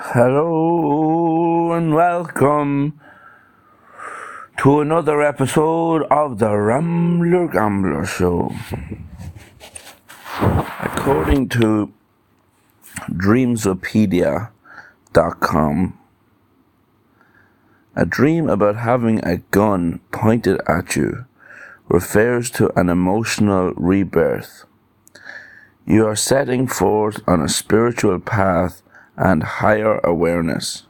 Hello 0.00 1.72
and 1.72 1.92
welcome 1.92 3.00
to 4.58 4.80
another 4.80 5.20
episode 5.20 6.04
of 6.04 6.38
the 6.38 6.56
Rambler 6.56 7.48
Gambler 7.48 8.06
Show. 8.06 8.54
According 10.38 11.48
to 11.48 11.92
Dreamsopedia.com, 13.10 15.98
a 17.96 18.06
dream 18.06 18.48
about 18.48 18.76
having 18.76 19.18
a 19.24 19.38
gun 19.50 19.98
pointed 20.12 20.60
at 20.68 20.94
you 20.94 21.24
refers 21.88 22.52
to 22.52 22.70
an 22.78 22.88
emotional 22.88 23.72
rebirth. 23.74 24.64
You 25.84 26.06
are 26.06 26.14
setting 26.14 26.68
forth 26.68 27.20
on 27.26 27.42
a 27.42 27.48
spiritual 27.48 28.20
path 28.20 28.82
and 29.18 29.42
higher 29.42 29.98
awareness. 30.04 30.84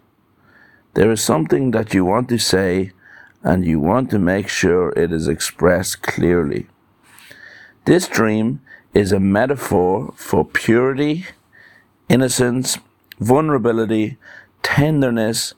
There 0.95 1.10
is 1.10 1.23
something 1.23 1.70
that 1.73 1.95
you 1.95 2.05
want 2.05 2.28
to 2.28 2.38
say 2.38 2.92
and 3.42 3.64
you 3.64 3.80
want 3.80 4.10
to 4.10 4.19
make 4.19 4.48
sure 4.48 4.91
it 4.91 5.12
is 5.12 5.27
expressed 5.28 6.02
clearly. 6.02 6.66
This 7.86 8.06
dream 8.06 8.60
is 8.92 9.12
a 9.12 9.20
metaphor 9.20 10.12
for 10.16 10.45
purity, 10.45 11.24
innocence, 12.09 12.78
vulnerability, 13.19 14.19
tenderness, 14.62 15.55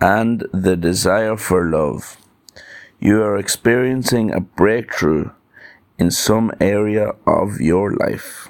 and 0.00 0.46
the 0.52 0.76
desire 0.76 1.36
for 1.36 1.64
love. 1.64 2.18
You 2.98 3.22
are 3.22 3.38
experiencing 3.38 4.30
a 4.30 4.40
breakthrough 4.40 5.30
in 5.98 6.10
some 6.10 6.52
area 6.60 7.14
of 7.26 7.60
your 7.60 7.92
life. 7.94 8.48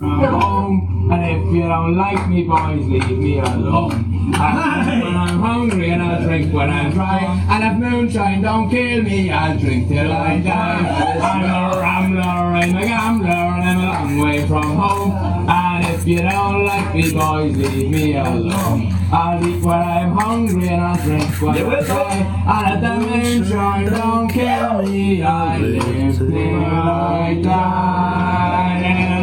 Um, 0.00 0.97
and 1.10 1.24
if 1.24 1.54
you 1.54 1.62
don't 1.62 1.96
like 1.96 2.28
me, 2.28 2.44
boys, 2.44 2.86
leave 2.86 3.18
me 3.18 3.38
alone. 3.38 4.32
I 4.34 4.96
eat 4.98 5.04
when 5.04 5.16
I'm 5.16 5.40
hungry, 5.40 5.90
and 5.90 6.02
I 6.02 6.22
drink 6.22 6.52
when 6.52 6.68
I'm 6.70 6.92
dry. 6.92 7.20
And 7.48 7.64
if 7.64 7.90
moonshine 7.90 8.42
don't 8.42 8.68
kill 8.68 9.02
me, 9.02 9.30
I'll 9.30 9.58
drink 9.58 9.88
till 9.88 10.12
I 10.12 10.38
die. 10.40 11.18
I'm 11.20 11.44
a 11.44 11.80
rambler, 11.80 12.22
I'm 12.22 12.76
a 12.76 12.86
gambler, 12.86 13.28
and 13.28 13.64
I'm 13.64 13.78
a 13.78 13.86
long 13.86 14.18
way 14.18 14.46
from 14.46 14.76
home. 14.76 15.12
And 15.48 15.94
if 15.94 16.06
you 16.06 16.18
don't 16.18 16.64
like 16.64 16.94
me, 16.94 17.12
boys, 17.12 17.56
leave 17.56 17.90
me 17.90 18.16
alone. 18.16 18.92
I'll 19.10 19.46
eat 19.46 19.62
when 19.64 19.78
I'm 19.78 20.12
hungry, 20.12 20.68
and 20.68 20.82
I'll 20.82 21.02
drink 21.02 21.40
when 21.40 21.56
I'm 21.56 21.84
dry. 21.84 22.14
And 22.54 22.74
if 22.74 22.80
the 22.82 22.94
moonshine 23.06 23.86
don't 23.86 24.28
kill 24.28 24.82
me, 24.82 25.22
I 25.22 25.58
live 25.58 26.18
till 26.18 26.64
I 26.64 27.40
die. 27.42 29.17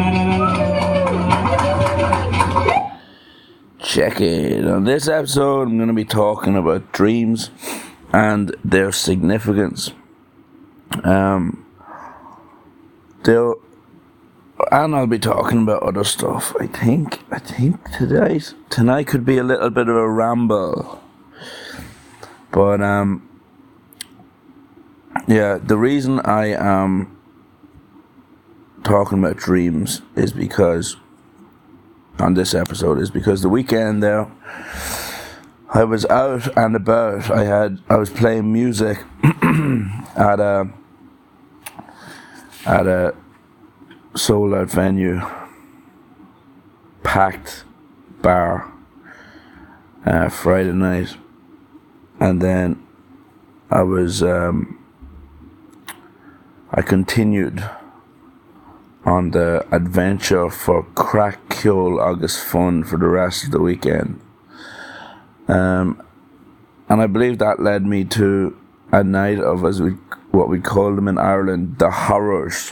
Check 3.86 4.20
it. 4.20 4.66
On 4.66 4.82
this 4.82 5.06
episode, 5.06 5.68
I'm 5.68 5.76
going 5.76 5.86
to 5.86 5.94
be 5.94 6.04
talking 6.04 6.56
about 6.56 6.90
dreams 6.90 7.50
and 8.12 8.52
their 8.64 8.90
significance. 8.90 9.92
Um, 11.04 11.64
there, 13.22 13.54
and 14.72 14.92
I'll 14.92 15.06
be 15.06 15.20
talking 15.20 15.62
about 15.62 15.84
other 15.84 16.02
stuff. 16.02 16.52
I 16.58 16.66
think. 16.66 17.20
I 17.30 17.38
think 17.38 17.92
today, 17.92 18.40
tonight 18.70 19.06
could 19.06 19.24
be 19.24 19.38
a 19.38 19.44
little 19.44 19.70
bit 19.70 19.88
of 19.88 19.94
a 19.94 20.10
ramble. 20.10 21.00
But 22.50 22.82
um, 22.82 23.22
yeah, 25.28 25.58
the 25.62 25.76
reason 25.76 26.18
I 26.20 26.46
am 26.46 27.16
talking 28.82 29.20
about 29.20 29.36
dreams 29.36 30.02
is 30.16 30.32
because 30.32 30.96
on 32.18 32.34
this 32.34 32.54
episode 32.54 32.98
is 32.98 33.10
because 33.10 33.42
the 33.42 33.48
weekend 33.48 34.02
there 34.02 34.30
I 35.76 35.84
was 35.84 36.06
out 36.06 36.56
and 36.56 36.76
about. 36.76 37.30
I 37.30 37.44
had 37.44 37.80
I 37.88 37.96
was 37.96 38.08
playing 38.08 38.52
music 38.52 38.98
at 39.22 40.40
a 40.40 40.70
at 42.64 42.86
a 42.86 43.14
sold 44.14 44.54
out 44.54 44.70
venue, 44.70 45.20
packed 47.02 47.64
bar 48.22 48.72
uh, 50.06 50.28
Friday 50.28 50.72
night, 50.72 51.16
and 52.20 52.40
then 52.40 52.82
I 53.70 53.82
was 53.82 54.22
um, 54.22 54.82
I 56.70 56.80
continued 56.80 57.68
on 59.06 59.30
the 59.30 59.64
adventure 59.70 60.50
for 60.50 60.82
crack 60.94 61.48
kill 61.48 62.00
August 62.00 62.44
fun 62.44 62.82
for 62.82 62.98
the 62.98 63.06
rest 63.06 63.44
of 63.44 63.52
the 63.52 63.60
weekend. 63.60 64.20
Um, 65.46 66.02
and 66.88 67.00
I 67.00 67.06
believe 67.06 67.38
that 67.38 67.62
led 67.62 67.86
me 67.86 68.04
to 68.04 68.56
a 68.92 69.04
night 69.04 69.38
of 69.38 69.64
as 69.64 69.80
we 69.80 69.92
what 70.32 70.48
we 70.48 70.60
call 70.60 70.94
them 70.94 71.08
in 71.08 71.18
Ireland 71.18 71.78
the 71.78 71.90
horrors, 71.90 72.70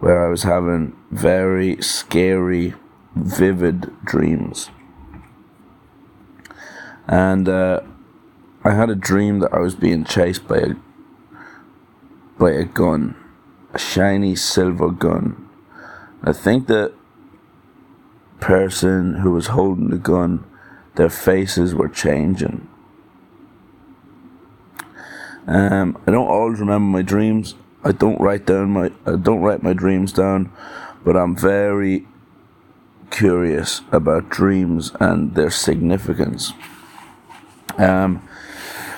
where 0.00 0.26
I 0.26 0.30
was 0.30 0.42
having 0.42 0.96
very 1.10 1.80
scary, 1.82 2.74
vivid 3.14 3.92
dreams. 4.04 4.70
And 7.06 7.48
uh, 7.48 7.80
I 8.64 8.72
had 8.72 8.88
a 8.88 8.94
dream 8.94 9.40
that 9.40 9.52
I 9.52 9.58
was 9.58 9.74
being 9.74 10.04
chased 10.04 10.48
by 10.48 10.58
a 10.58 10.74
by 12.38 12.52
a 12.52 12.64
gun, 12.64 13.14
a 13.72 13.78
shiny 13.78 14.34
silver 14.34 14.90
gun. 14.90 15.48
I 16.22 16.32
think 16.32 16.66
the 16.66 16.92
person 18.40 19.16
who 19.16 19.32
was 19.32 19.48
holding 19.48 19.90
the 19.90 19.98
gun, 19.98 20.44
their 20.96 21.10
faces 21.10 21.74
were 21.74 21.88
changing. 21.88 22.66
Um, 25.46 25.98
I 26.06 26.10
don't 26.10 26.28
always 26.28 26.60
remember 26.60 26.98
my 26.98 27.02
dreams. 27.02 27.54
I 27.82 27.92
don't 27.92 28.20
write 28.20 28.46
down 28.46 28.70
my 28.70 28.92
I 29.06 29.16
don't 29.16 29.40
write 29.40 29.62
my 29.62 29.72
dreams 29.72 30.12
down, 30.12 30.52
but 31.04 31.16
I'm 31.16 31.34
very 31.34 32.06
curious 33.10 33.80
about 33.90 34.28
dreams 34.28 34.92
and 35.00 35.34
their 35.34 35.50
significance. 35.50 36.52
Um, 37.78 38.22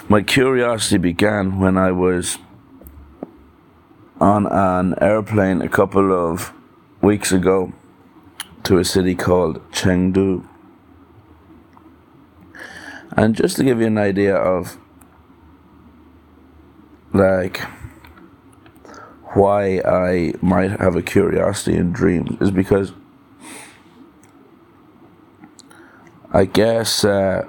my 0.09 0.23
curiosity 0.23 0.99
began 0.99 1.61
when 1.61 1.79
I 1.79 1.93
was 1.93 2.39
on 4.21 4.47
an 4.47 4.95
airplane 5.01 5.63
a 5.63 5.69
couple 5.69 6.13
of 6.13 6.53
weeks 7.01 7.33
ago 7.33 7.73
to 8.65 8.79
a 8.79 8.85
city 8.85 9.15
called 9.15 9.61
Chengdu. 9.73 10.47
And 13.17 13.35
just 13.35 13.57
to 13.57 13.65
give 13.65 13.81
you 13.81 13.87
an 13.87 13.99
idea 13.99 14.35
of 14.35 14.79
like 17.13 17.61
why 19.35 19.81
I 19.85 20.35
might 20.41 20.71
have 20.73 20.97
a 20.97 21.03
curiosity 21.03 21.77
in 21.77 21.93
dreams 21.93 22.37
is 22.41 22.51
because 22.51 22.93
I 26.33 26.45
guess 26.47 27.05
uh, 27.05 27.47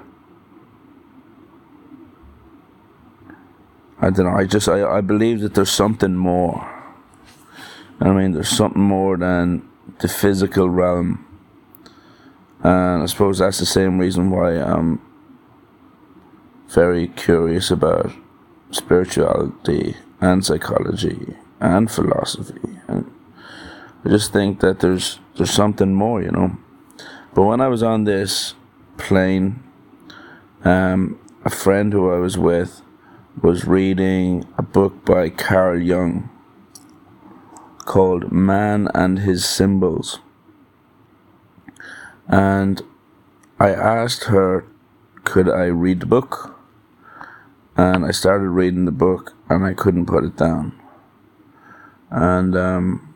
I 4.00 4.10
don't 4.10 4.26
know. 4.26 4.36
I 4.36 4.44
just 4.46 4.68
I, 4.68 4.98
I 4.98 5.00
believe 5.00 5.40
that 5.40 5.54
there's 5.54 5.70
something 5.70 6.16
more. 6.16 6.70
I 8.00 8.10
mean, 8.10 8.32
there's 8.32 8.48
something 8.48 8.82
more 8.82 9.16
than 9.16 9.68
the 10.00 10.08
physical 10.08 10.68
realm, 10.68 11.24
and 12.62 13.02
I 13.02 13.06
suppose 13.06 13.38
that's 13.38 13.58
the 13.58 13.66
same 13.66 13.98
reason 13.98 14.30
why 14.30 14.54
I'm 14.54 15.00
very 16.68 17.08
curious 17.08 17.70
about 17.70 18.12
spirituality 18.70 19.96
and 20.20 20.44
psychology 20.44 21.36
and 21.60 21.90
philosophy. 21.90 22.80
And 22.88 23.10
I 24.04 24.08
just 24.08 24.32
think 24.32 24.60
that 24.60 24.80
there's 24.80 25.20
there's 25.36 25.52
something 25.52 25.94
more, 25.94 26.20
you 26.20 26.32
know. 26.32 26.56
But 27.32 27.44
when 27.44 27.60
I 27.60 27.68
was 27.68 27.82
on 27.82 28.04
this 28.04 28.54
plane, 28.96 29.62
um, 30.64 31.18
a 31.44 31.50
friend 31.50 31.92
who 31.92 32.12
I 32.12 32.18
was 32.18 32.36
with 32.36 32.82
was 33.42 33.66
reading 33.66 34.46
a 34.56 34.62
book 34.62 35.04
by 35.04 35.28
Carl 35.28 35.80
Jung 35.80 36.30
called 37.84 38.30
Man 38.30 38.88
and 38.94 39.18
His 39.18 39.44
Symbols. 39.44 40.20
And 42.28 42.80
I 43.58 43.70
asked 43.70 44.24
her, 44.24 44.64
could 45.24 45.48
I 45.48 45.64
read 45.66 46.00
the 46.00 46.06
book? 46.06 46.58
And 47.76 48.04
I 48.06 48.12
started 48.12 48.48
reading 48.48 48.84
the 48.84 48.92
book 48.92 49.34
and 49.48 49.64
I 49.64 49.74
couldn't 49.74 50.06
put 50.06 50.24
it 50.24 50.36
down. 50.36 50.80
And 52.10 52.56
um, 52.56 53.14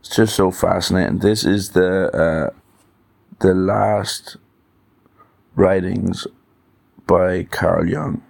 it's 0.00 0.14
just 0.14 0.36
so 0.36 0.50
fascinating. 0.50 1.20
This 1.20 1.44
is 1.44 1.70
the 1.70 2.10
uh, 2.12 2.50
the 3.38 3.54
last 3.54 4.36
writings 5.56 6.26
by 7.10 7.42
Carl 7.42 7.88
Jung. 7.88 8.22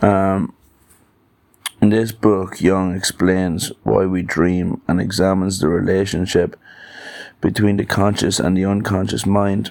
Um, 0.00 0.54
In 1.82 1.90
this 1.90 2.12
book, 2.12 2.62
Jung 2.62 2.96
explains 2.96 3.70
why 3.82 4.06
we 4.06 4.22
dream 4.22 4.80
and 4.88 4.98
examines 4.98 5.58
the 5.58 5.68
relationship 5.68 6.56
between 7.42 7.76
the 7.76 7.84
conscious 7.84 8.40
and 8.40 8.56
the 8.56 8.64
unconscious 8.64 9.26
mind. 9.26 9.70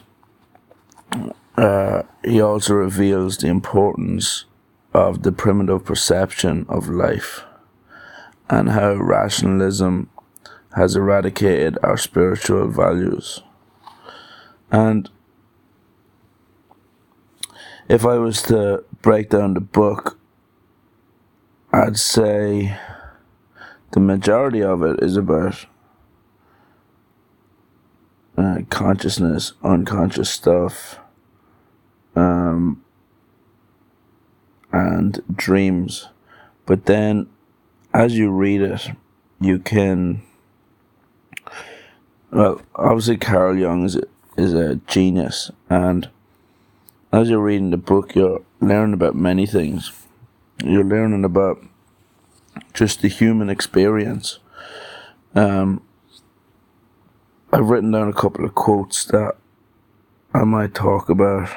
Uh, 1.58 2.04
he 2.24 2.40
also 2.40 2.76
reveals 2.76 3.38
the 3.38 3.48
importance 3.48 4.46
of 4.94 5.24
the 5.24 5.32
primitive 5.32 5.84
perception 5.86 6.68
of 6.70 6.88
life 6.88 7.42
and 8.48 8.70
how 8.70 8.94
rationalism 8.94 10.08
has 10.76 10.96
eradicated 10.96 11.80
our 11.82 11.98
spiritual 11.98 12.68
values. 12.68 13.42
And 14.70 15.10
if 17.88 18.06
I 18.06 18.18
was 18.18 18.42
to 18.44 18.84
break 19.02 19.30
down 19.30 19.54
the 19.54 19.62
book, 19.62 20.18
I'd 21.72 21.98
say 21.98 22.78
the 23.92 24.00
majority 24.00 24.64
of 24.64 24.84
it 24.84 25.02
is 25.02 25.18
about 25.18 25.66
uh, 28.38 28.60
consciousness, 28.70 29.54
unconscious 29.64 30.30
stuff, 30.30 31.00
um, 32.16 32.84
and 34.72 35.22
dreams. 35.34 36.10
But 36.66 36.86
then, 36.86 37.28
as 37.94 38.18
you 38.18 38.32
read 38.32 38.62
it, 38.62 38.92
you 39.40 39.60
can. 39.60 40.24
Well, 42.32 42.62
obviously, 42.76 43.18
Carl 43.18 43.58
Jung 43.58 43.86
is 43.86 43.96
a, 43.96 44.04
is 44.38 44.54
a 44.54 44.76
genius, 44.88 45.52
and 45.70 46.10
as 47.14 47.30
you're 47.30 47.40
reading 47.40 47.70
the 47.70 47.78
book, 47.78 48.16
you're 48.16 48.42
learning 48.60 48.96
about 48.96 49.16
many 49.16 49.46
things. 49.46 49.92
You're 50.64 50.84
learning 50.84 51.24
about 51.24 51.64
just 52.74 53.04
the 53.04 53.08
human 53.08 53.52
experience. 53.52 54.40
Um, 55.36 55.84
I've 57.52 57.70
written 57.70 57.92
down 57.92 58.10
a 58.10 58.14
couple 58.14 58.44
of 58.44 58.56
quotes 58.56 59.06
that 59.06 59.36
I 60.34 60.44
might 60.44 60.74
talk 60.74 61.08
about 61.08 61.50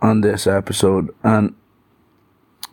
on 0.00 0.22
this 0.22 0.46
episode, 0.46 1.14
and 1.22 1.54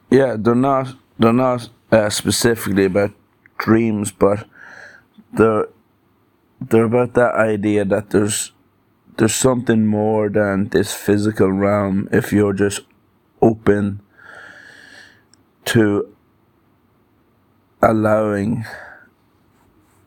yeah, 0.09 0.37
they're 0.39 0.55
not 0.55 0.95
they're 1.19 1.33
not 1.33 1.67
uh, 1.91 2.09
specifically 2.09 2.85
about 2.85 3.11
dreams, 3.57 4.13
but 4.13 4.47
they're 5.33 5.67
they're 6.61 6.85
about 6.85 7.13
that 7.15 7.35
idea 7.35 7.83
that 7.83 8.11
there's 8.11 8.53
there's 9.17 9.35
something 9.35 9.85
more 9.85 10.29
than 10.29 10.69
this 10.69 10.93
physical 10.93 11.51
realm 11.51 12.07
if 12.11 12.31
you're 12.31 12.53
just 12.53 12.81
open 13.41 14.01
to 15.65 16.15
allowing 17.81 18.65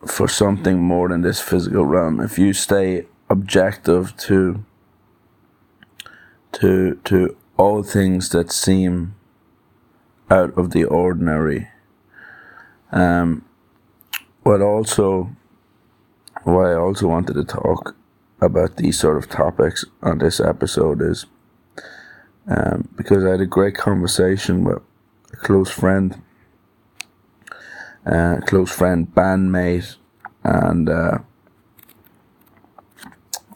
for 0.07 0.29
something 0.29 0.81
more 0.81 1.09
than 1.09 1.23
this 1.23 1.41
physical 1.41 1.85
realm. 1.85 2.21
If 2.21 2.39
you 2.39 2.53
stay 2.53 3.07
objective 3.29 4.17
to 4.17 4.65
to 6.53 7.01
to 7.05 7.37
all 7.57 7.83
things 7.83 8.31
that 8.31 8.51
seem 8.51 9.15
out 10.31 10.57
of 10.59 10.71
the 10.71 10.85
ordinary 10.85 11.69
um 12.91 13.45
what 14.43 14.61
also 14.61 15.31
why 16.43 16.73
I 16.73 16.77
also 16.77 17.07
wanted 17.07 17.35
to 17.35 17.45
talk 17.45 17.95
about 18.41 18.77
these 18.77 18.99
sort 18.99 19.17
of 19.17 19.29
topics 19.29 19.85
on 20.03 20.19
this 20.19 20.41
episode 20.41 21.03
is 21.03 21.27
um, 22.47 22.89
because 22.97 23.25
I 23.25 23.31
had 23.31 23.41
a 23.41 23.47
great 23.47 23.75
conversation 23.75 24.65
with 24.65 24.83
a 25.33 25.37
close 25.37 25.71
friend, 25.71 26.21
uh, 28.07 28.41
close 28.47 28.73
friend, 28.73 29.07
bandmate, 29.15 29.97
and 30.43 30.89
uh, 30.89 31.19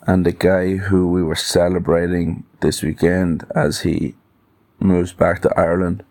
and 0.07 0.27
the 0.27 0.33
guy 0.33 0.77
who 0.77 1.11
we 1.11 1.23
were 1.23 1.35
celebrating 1.35 2.45
this 2.61 2.83
weekend 2.83 3.45
as 3.55 3.81
he 3.81 4.15
moves 4.79 5.13
back 5.13 5.41
to 5.43 5.59
Ireland. 5.59 6.05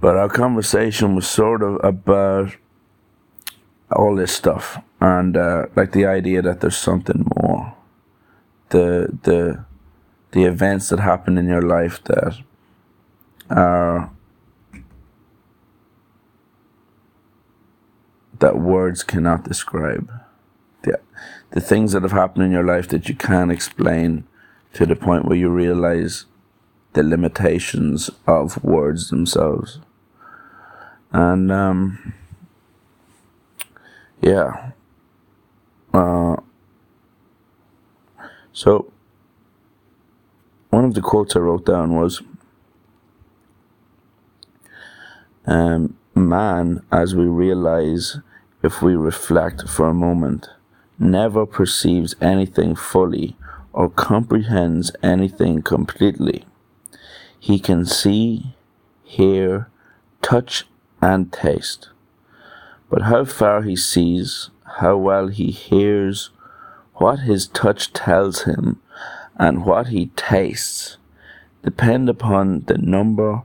But 0.00 0.16
our 0.16 0.28
conversation 0.28 1.14
was 1.14 1.28
sort 1.28 1.62
of 1.62 1.78
about 1.84 2.56
all 3.94 4.16
this 4.16 4.32
stuff 4.32 4.82
and 5.00 5.36
uh, 5.36 5.66
like 5.76 5.92
the 5.92 6.06
idea 6.06 6.42
that 6.42 6.60
there's 6.60 6.76
something 6.76 7.26
the 8.70 9.18
the 9.22 9.64
the 10.32 10.44
events 10.44 10.88
that 10.88 11.00
happen 11.00 11.36
in 11.36 11.46
your 11.46 11.62
life 11.62 12.02
that 12.04 12.38
are 13.50 14.10
that 18.38 18.58
words 18.58 19.04
cannot 19.04 19.44
describe. 19.44 20.10
The, 20.82 20.98
the 21.50 21.60
things 21.60 21.92
that 21.92 22.02
have 22.02 22.12
happened 22.12 22.44
in 22.44 22.50
your 22.50 22.64
life 22.64 22.88
that 22.88 23.08
you 23.08 23.14
can't 23.14 23.52
explain 23.52 24.24
to 24.72 24.86
the 24.86 24.96
point 24.96 25.26
where 25.26 25.36
you 25.36 25.48
realize 25.48 26.24
the 26.94 27.02
limitations 27.02 28.10
of 28.26 28.62
words 28.64 29.10
themselves. 29.10 29.80
And 31.12 31.52
um 31.52 32.14
yeah. 34.22 34.70
Uh, 35.92 36.36
so, 38.52 38.92
one 40.70 40.84
of 40.84 40.94
the 40.94 41.00
quotes 41.00 41.36
I 41.36 41.40
wrote 41.40 41.66
down 41.66 41.94
was 41.94 42.22
um, 45.46 45.96
Man, 46.14 46.84
as 46.90 47.14
we 47.14 47.24
realize 47.24 48.18
if 48.62 48.82
we 48.82 48.94
reflect 48.94 49.68
for 49.68 49.88
a 49.88 49.94
moment, 49.94 50.48
never 50.98 51.46
perceives 51.46 52.14
anything 52.20 52.74
fully 52.74 53.36
or 53.72 53.88
comprehends 53.88 54.92
anything 55.02 55.62
completely. 55.62 56.44
He 57.40 57.58
can 57.58 57.86
see, 57.86 58.54
hear, 59.02 59.68
touch, 60.20 60.64
and 61.00 61.32
taste 61.32 61.88
but 62.92 63.02
how 63.02 63.24
far 63.24 63.62
he 63.62 63.74
sees, 63.74 64.50
how 64.76 64.98
well 64.98 65.28
he 65.28 65.50
hears, 65.50 66.28
what 67.02 67.18
his 67.18 67.48
touch 67.48 67.92
tells 67.92 68.42
him, 68.42 68.80
and 69.36 69.64
what 69.66 69.88
he 69.88 70.06
tastes 70.14 70.98
depend 71.64 72.08
upon 72.08 72.60
the 72.66 72.78
number 72.78 73.42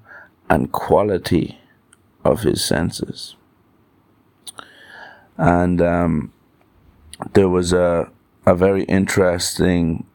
and 0.47 0.71
quality 0.71 1.59
of 2.23 2.43
his 2.43 2.63
senses. 2.63 3.35
And 5.37 5.81
um, 5.81 6.31
there 7.33 7.49
was 7.49 7.73
a 7.73 8.11
a 8.45 8.53
very 8.53 8.83
interesting 8.83 10.05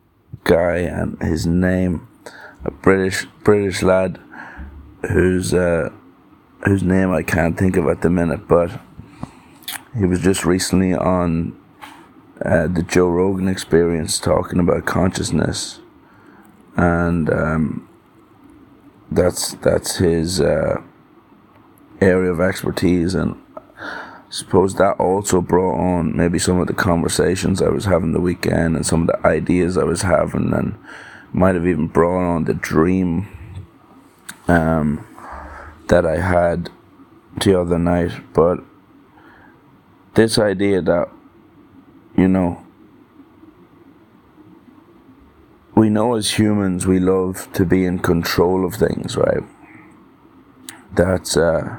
guy, 0.44 0.76
and 0.76 1.20
his 1.20 1.44
name, 1.44 2.06
a 2.64 2.70
British 2.70 3.26
British 3.42 3.82
lad, 3.82 4.20
whose 5.10 5.52
uh, 5.52 5.90
whose 6.64 6.84
name 6.84 7.10
I 7.10 7.24
can't 7.24 7.58
think 7.58 7.76
of 7.76 7.88
at 7.88 8.02
the 8.02 8.10
minute, 8.10 8.46
but 8.46 8.70
he 9.98 10.04
was 10.04 10.20
just 10.20 10.44
recently 10.44 10.94
on 10.94 11.58
uh, 12.44 12.66
the 12.66 12.82
Joe 12.82 13.08
Rogan 13.08 13.48
experience 13.48 14.18
talking 14.18 14.58
about 14.58 14.86
consciousness, 14.86 15.80
and 16.76 17.30
um, 17.30 17.88
that's 19.10 19.54
that's 19.54 19.96
his 19.96 20.40
uh, 20.40 20.80
area 22.00 22.32
of 22.32 22.40
expertise, 22.40 23.14
and 23.14 23.40
I 23.56 23.62
suppose 24.30 24.74
that 24.76 24.96
also 24.98 25.40
brought 25.40 25.78
on 25.78 26.16
maybe 26.16 26.38
some 26.38 26.58
of 26.58 26.66
the 26.66 26.74
conversations 26.74 27.62
I 27.62 27.68
was 27.68 27.84
having 27.84 28.12
the 28.12 28.20
weekend 28.20 28.76
and 28.76 28.86
some 28.86 29.02
of 29.02 29.06
the 29.08 29.26
ideas 29.26 29.76
I 29.76 29.84
was 29.84 30.02
having, 30.02 30.52
and 30.52 30.76
might 31.32 31.54
have 31.54 31.66
even 31.66 31.86
brought 31.86 32.22
on 32.22 32.44
the 32.44 32.54
dream 32.54 33.28
um, 34.48 35.06
that 35.88 36.04
I 36.04 36.18
had 36.18 36.70
the 37.44 37.58
other 37.58 37.78
night, 37.78 38.12
but 38.32 38.60
this 40.14 40.38
idea 40.38 40.82
that, 40.82 41.08
you 42.16 42.28
know, 42.28 42.64
we 45.74 45.88
know 45.88 46.14
as 46.14 46.38
humans 46.38 46.86
we 46.86 46.98
love 46.98 47.50
to 47.54 47.64
be 47.64 47.84
in 47.84 47.98
control 47.98 48.64
of 48.64 48.74
things, 48.74 49.16
right? 49.16 49.42
That's 50.94 51.36
uh, 51.36 51.78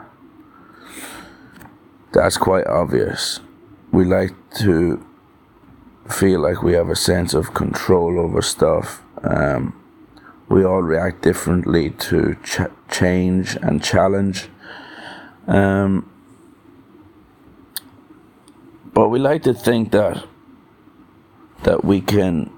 that's 2.11 2.37
quite 2.37 2.67
obvious. 2.67 3.39
We 3.91 4.05
like 4.05 4.33
to 4.57 5.05
feel 6.09 6.39
like 6.41 6.63
we 6.63 6.73
have 6.73 6.89
a 6.89 6.95
sense 6.95 7.33
of 7.33 7.53
control 7.53 8.19
over 8.19 8.41
stuff. 8.41 9.01
Um, 9.23 9.79
we 10.49 10.63
all 10.65 10.81
react 10.81 11.21
differently 11.21 11.91
to 11.91 12.35
ch- 12.43 12.91
change 12.91 13.55
and 13.61 13.83
challenge. 13.83 14.49
Um, 15.47 16.09
but 18.93 19.09
we 19.09 19.19
like 19.19 19.43
to 19.43 19.53
think 19.53 19.91
that 19.91 20.25
that 21.63 21.83
we 21.83 22.01
can 22.01 22.51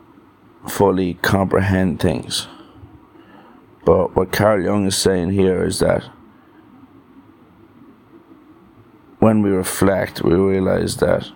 fully 0.67 1.13
comprehend 1.15 1.99
things. 1.99 2.47
But 3.85 4.15
what 4.15 4.31
Carl 4.31 4.63
Jung 4.63 4.87
is 4.87 4.97
saying 4.97 5.29
here 5.29 5.63
is 5.63 5.79
that 5.79 6.03
when 9.19 9.43
we 9.43 9.51
reflect, 9.51 10.23
we 10.23 10.33
realize 10.33 10.97
that 10.97 11.29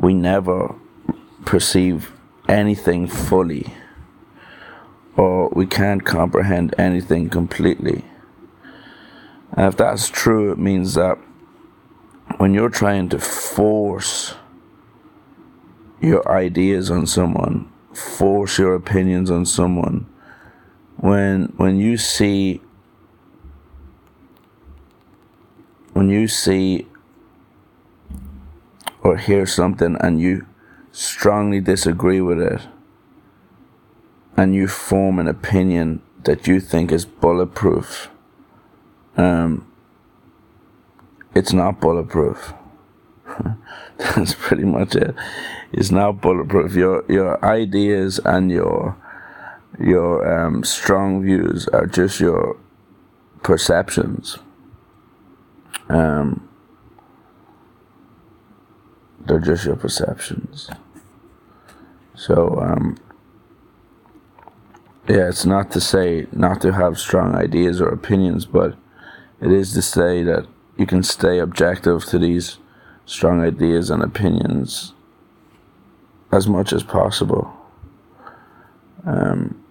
we 0.00 0.14
never 0.14 0.74
perceive 1.44 2.12
anything 2.48 3.06
fully, 3.06 3.72
or 5.16 5.48
we 5.50 5.66
can't 5.66 6.04
comprehend 6.04 6.74
anything 6.76 7.30
completely. 7.30 8.04
And 9.52 9.66
if 9.66 9.76
that's 9.76 10.08
true, 10.08 10.52
it 10.52 10.58
means 10.58 10.94
that 10.94 11.18
when 12.38 12.54
you're 12.54 12.70
trying 12.70 13.08
to 13.08 13.18
force 13.18 14.34
your 16.00 16.26
ideas 16.30 16.90
on 16.90 17.06
someone, 17.06 17.70
force 17.92 18.58
your 18.58 18.74
opinions 18.74 19.30
on 19.30 19.44
someone, 19.44 20.06
when 20.96 21.52
when 21.56 21.78
you 21.78 21.96
see 21.96 22.60
when 25.92 26.08
you 26.08 26.28
see 26.28 26.86
or 29.02 29.16
hear 29.16 29.46
something 29.46 29.96
and 30.00 30.20
you 30.20 30.46
strongly 30.92 31.60
disagree 31.60 32.20
with 32.20 32.40
it 32.40 32.60
and 34.36 34.54
you 34.54 34.68
form 34.68 35.18
an 35.18 35.26
opinion 35.28 36.00
that 36.24 36.46
you 36.46 36.60
think 36.60 36.92
is 36.92 37.04
bulletproof 37.04 38.10
um, 39.16 39.66
it's 41.38 41.52
not 41.52 41.80
bulletproof. 41.80 42.52
That's 43.98 44.34
pretty 44.34 44.64
much 44.64 44.96
it. 44.96 45.14
It's 45.72 45.92
not 45.92 46.20
bulletproof. 46.20 46.74
Your 46.74 47.04
your 47.08 47.42
ideas 47.44 48.18
and 48.24 48.50
your 48.50 48.96
your 49.78 50.10
um, 50.26 50.64
strong 50.64 51.22
views 51.22 51.68
are 51.68 51.86
just 51.86 52.18
your 52.18 52.58
perceptions. 53.44 54.38
Um, 55.88 56.48
they're 59.20 59.38
just 59.38 59.64
your 59.64 59.76
perceptions. 59.76 60.68
So, 62.14 62.58
um, 62.60 62.96
yeah, 65.08 65.28
it's 65.28 65.46
not 65.46 65.70
to 65.70 65.80
say 65.80 66.26
not 66.32 66.60
to 66.62 66.72
have 66.72 66.98
strong 66.98 67.36
ideas 67.36 67.80
or 67.80 67.88
opinions, 67.88 68.44
but 68.44 68.76
it 69.40 69.52
is 69.52 69.72
to 69.74 69.82
say 69.82 70.24
that 70.24 70.48
you 70.78 70.86
can 70.86 71.02
stay 71.02 71.38
objective 71.38 72.04
to 72.06 72.18
these 72.18 72.58
strong 73.04 73.42
ideas 73.42 73.90
and 73.90 74.02
opinions 74.02 74.94
as 76.32 76.46
much 76.46 76.72
as 76.72 76.82
possible. 76.82 77.52
Um, 79.04 79.64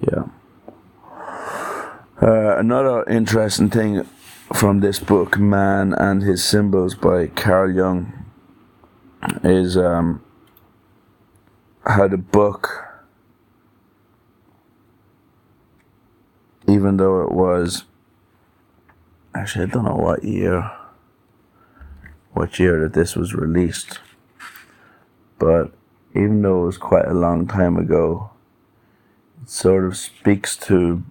yeah. 0.00 0.24
Uh, 2.22 2.56
another 2.58 3.02
interesting 3.04 3.70
thing 3.70 4.04
from 4.52 4.80
this 4.80 4.98
book, 4.98 5.38
Man 5.38 5.94
and 5.94 6.22
His 6.22 6.44
Symbols 6.44 6.94
by 6.94 7.28
Carl 7.28 7.72
Jung, 7.74 8.26
is 9.42 9.76
um, 9.76 10.22
how 11.86 12.08
the 12.08 12.18
book, 12.18 12.89
even 16.70 16.96
though 16.96 17.22
it 17.22 17.32
was, 17.32 17.84
actually, 19.34 19.64
I 19.64 19.68
don't 19.68 19.84
know 19.84 19.96
what 19.96 20.24
year, 20.24 20.70
what 22.32 22.58
year 22.58 22.80
that 22.80 22.92
this 22.92 23.16
was 23.16 23.34
released, 23.34 23.98
but 25.38 25.72
even 26.14 26.42
though 26.42 26.62
it 26.62 26.66
was 26.66 26.78
quite 26.78 27.06
a 27.06 27.14
long 27.14 27.46
time 27.46 27.76
ago, 27.76 28.30
it 29.42 29.48
sort 29.48 29.84
of 29.84 29.96
speaks 29.96 30.56
to 30.56 31.02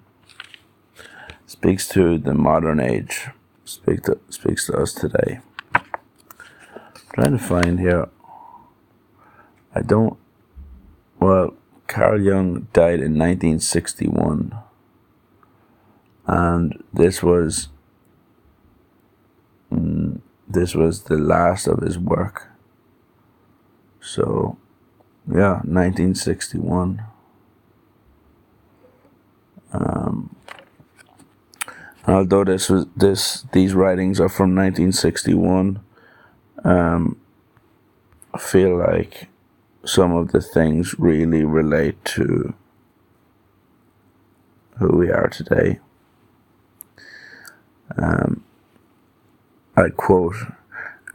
speaks 1.45 1.87
to 1.89 2.17
the 2.17 2.33
modern 2.33 2.79
age, 2.79 3.27
speak 3.65 4.03
to, 4.03 4.19
speaks 4.29 4.67
to 4.67 4.77
us 4.77 4.93
today. 4.93 5.39
I'm 5.73 5.83
trying 7.13 7.31
to 7.31 7.43
find 7.43 7.79
here. 7.79 8.07
I 9.73 9.81
don't. 9.81 10.17
Well, 11.19 11.55
Carl 11.87 12.21
Jung 12.21 12.67
died 12.71 13.01
in 13.01 13.17
1961, 13.17 14.53
and 16.29 16.83
this 16.93 17.23
was. 17.23 17.69
Mm, 19.71 20.21
this 20.47 20.73
was 20.73 21.03
the 21.03 21.17
last 21.17 21.67
of 21.67 21.79
his 21.81 21.99
work. 21.99 22.49
So, 24.01 24.57
yeah, 25.27 25.61
1961. 25.61 27.03
Um, 29.71 30.35
although 32.07 32.43
this 32.43 32.69
was 32.69 32.87
this 32.95 33.45
these 33.51 33.73
writings 33.73 34.19
are 34.19 34.29
from 34.29 34.55
1961 34.55 35.79
um, 36.63 37.19
i 38.33 38.37
feel 38.39 38.77
like 38.77 39.27
some 39.85 40.13
of 40.13 40.31
the 40.31 40.41
things 40.41 40.97
really 40.97 41.43
relate 41.43 42.03
to 42.05 42.53
who 44.77 44.97
we 44.97 45.11
are 45.11 45.27
today 45.27 45.79
um, 47.97 48.43
i 49.75 49.89
quote 49.89 50.35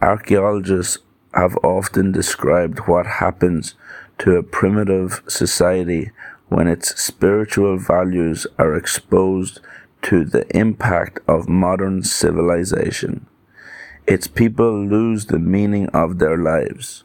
archaeologists 0.00 0.98
have 1.34 1.56
often 1.62 2.12
described 2.12 2.80
what 2.80 3.06
happens 3.06 3.74
to 4.18 4.36
a 4.36 4.42
primitive 4.42 5.22
society 5.26 6.10
when 6.48 6.68
its 6.68 7.00
spiritual 7.00 7.78
values 7.78 8.46
are 8.58 8.76
exposed 8.76 9.60
to 10.02 10.24
the 10.24 10.44
impact 10.56 11.18
of 11.26 11.48
modern 11.48 12.02
civilization. 12.02 13.26
Its 14.06 14.26
people 14.26 14.86
lose 14.86 15.26
the 15.26 15.38
meaning 15.38 15.88
of 15.88 16.18
their 16.18 16.36
lives. 16.36 17.04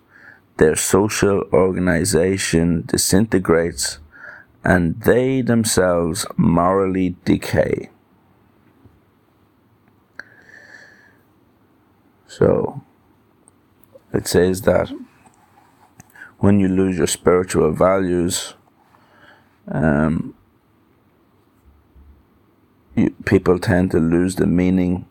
Their 0.57 0.75
social 0.75 1.43
organization 1.53 2.83
disintegrates 2.85 3.99
and 4.63 4.99
they 5.01 5.41
themselves 5.41 6.25
morally 6.35 7.15
decay. 7.23 7.89
So, 12.29 12.83
it 14.13 14.27
says 14.27 14.61
that 14.61 14.91
when 16.37 16.59
you 16.59 16.67
lose 16.67 16.95
your 16.95 17.07
spiritual 17.07 17.71
values, 17.71 18.53
um, 19.67 20.35
you, 22.95 23.15
people 23.25 23.57
tend 23.57 23.89
to 23.91 23.99
lose 23.99 24.35
the 24.35 24.45
meaning, 24.45 25.07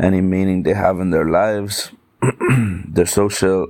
any 0.00 0.22
meaning 0.22 0.62
they 0.62 0.72
have 0.72 1.00
in 1.00 1.10
their 1.10 1.28
lives. 1.28 1.92
their 2.88 3.04
social 3.04 3.66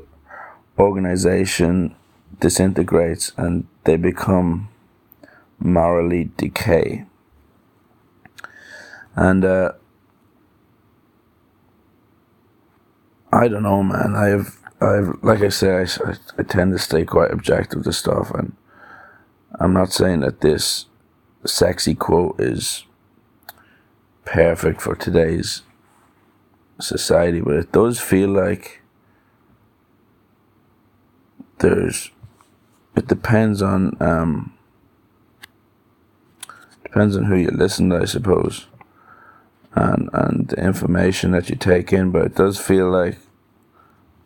organization 0.78 1.96
disintegrates 2.38 3.32
and 3.36 3.66
they 3.82 3.96
become 3.96 4.68
morally 5.58 6.30
decay. 6.36 7.06
And 9.16 9.44
uh, 9.44 9.72
I 13.32 13.48
don't 13.48 13.62
know, 13.62 13.82
man. 13.82 14.14
I've, 14.14 14.58
I've, 14.80 15.22
like 15.22 15.40
I 15.40 15.48
say, 15.48 15.74
I, 15.74 16.14
I 16.38 16.42
tend 16.42 16.72
to 16.72 16.78
stay 16.78 17.04
quite 17.04 17.30
objective 17.30 17.84
to 17.84 17.92
stuff, 17.92 18.30
and 18.30 18.54
I'm 19.58 19.72
not 19.72 19.92
saying 19.92 20.20
that 20.20 20.42
this 20.42 20.86
sexy 21.44 21.94
quote 21.94 22.38
is 22.38 22.84
perfect 24.24 24.82
for 24.82 24.94
today's 24.94 25.62
society, 26.80 27.40
but 27.40 27.54
it 27.54 27.72
does 27.72 27.98
feel 27.98 28.28
like 28.28 28.82
there's. 31.58 32.10
It 32.94 33.08
depends 33.08 33.62
on 33.62 33.96
um, 34.00 34.52
depends 36.82 37.16
on 37.16 37.24
who 37.24 37.36
you 37.36 37.48
listen 37.48 37.88
to, 37.88 38.00
I 38.02 38.04
suppose, 38.04 38.66
and 39.74 40.08
and 40.12 40.48
the 40.48 40.56
information 40.56 41.32
that 41.32 41.48
you 41.48 41.56
take 41.56 41.92
in. 41.92 42.10
But 42.10 42.26
it 42.26 42.34
does 42.34 42.58
feel 42.58 42.90
like 42.90 43.18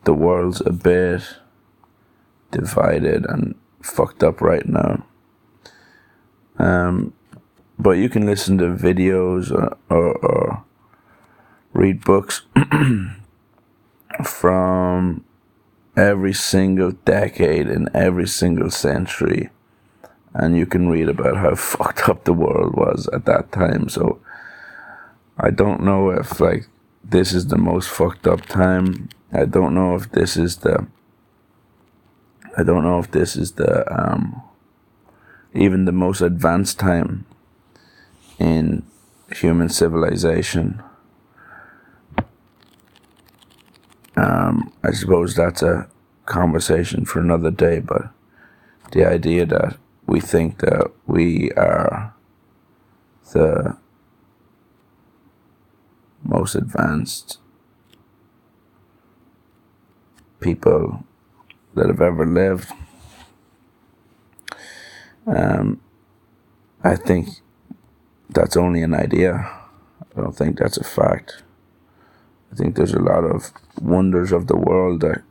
the 0.05 0.15
world's 0.15 0.61
a 0.61 0.73
bit 0.73 1.23
divided 2.51 3.27
and 3.29 3.55
fucked 3.83 4.23
up 4.23 4.41
right 4.41 4.67
now. 4.67 5.05
Um, 6.59 7.13
but 7.79 7.99
you 7.99 8.09
can 8.09 8.25
listen 8.25 8.57
to 8.59 8.69
videos 8.69 9.51
or, 9.51 9.77
or, 9.91 10.15
or 10.25 10.65
read 11.75 12.05
books 12.05 12.43
from 14.25 15.25
every 15.97 16.33
single 16.33 16.93
decade 16.93 17.69
in 17.69 17.89
every 17.95 18.27
single 18.27 18.71
century 18.71 19.51
and 20.35 20.57
you 20.57 20.67
can 20.67 20.89
read 20.89 21.09
about 21.09 21.37
how 21.37 21.55
fucked 21.55 22.09
up 22.09 22.25
the 22.25 22.33
world 22.33 22.75
was 22.75 23.09
at 23.13 23.25
that 23.27 23.53
time 23.53 23.89
so 23.89 24.21
i 25.39 25.51
don't 25.51 25.83
know 25.83 26.11
if 26.11 26.41
like 26.41 26.67
this 27.05 27.33
is 27.33 27.47
the 27.49 27.59
most 27.59 27.89
fucked 27.89 28.27
up 28.27 28.45
time 28.47 29.09
i 29.33 29.45
don't 29.45 29.75
know 29.75 29.95
if 29.95 30.11
this 30.13 30.37
is 30.37 30.59
the 30.59 30.87
i 32.57 32.63
don't 32.63 32.83
know 32.83 32.99
if 32.99 33.11
this 33.11 33.37
is 33.37 33.53
the 33.53 33.85
um 33.93 34.43
even 35.57 35.87
the 35.87 35.93
most 35.93 36.21
advanced 36.21 36.79
time 36.79 37.25
in 38.39 38.85
human 39.35 39.69
civilization. 39.69 40.83
Um, 44.17 44.73
I 44.83 44.93
suppose 44.93 45.35
that's 45.35 45.63
a 45.63 45.89
conversation 46.25 47.05
for 47.05 47.21
another 47.21 47.51
day, 47.51 47.81
but 47.81 48.11
the 48.93 49.05
idea 49.05 49.47
that 49.47 49.77
we 50.07 50.21
think 50.21 50.59
that 50.59 50.91
we 51.07 51.51
are 51.53 52.15
the 53.33 53.77
most 56.29 56.55
advanced 56.55 57.39
people 60.41 61.05
that 61.75 61.89
have 61.89 62.01
ever 62.01 62.27
lived. 62.27 62.73
Um, 65.27 65.81
I 66.83 66.97
think 66.97 67.29
that's 68.31 68.57
only 68.57 68.83
an 68.83 68.95
idea. 68.95 69.51
I 70.17 70.21
don't 70.21 70.37
think 70.37 70.59
that's 70.59 70.77
a 70.77 70.85
fact. 70.85 71.43
I 72.53 72.57
think 72.57 72.77
there's 72.77 72.95
a 72.95 73.01
lot 73.01 73.25
of 73.25 73.53
wonders 73.81 74.33
of 74.33 74.47
the 74.47 74.57
world 74.57 75.01
that 75.01 75.23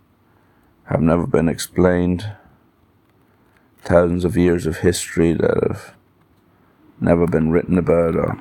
have 0.86 1.02
never 1.02 1.26
been 1.26 1.50
explained. 1.50 2.32
Thousands 3.82 4.26
of 4.26 4.38
years 4.38 4.66
of 4.66 4.78
history 4.78 5.34
that 5.34 5.64
have 5.68 5.96
never 7.00 7.28
been 7.28 7.52
written 7.52 7.78
about 7.78 8.16
or 8.16 8.40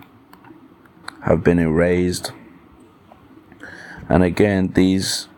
have 1.23 1.45
been 1.45 1.59
erased. 1.59 2.33
And 4.09 4.23
again, 4.23 4.69
these 4.75 5.29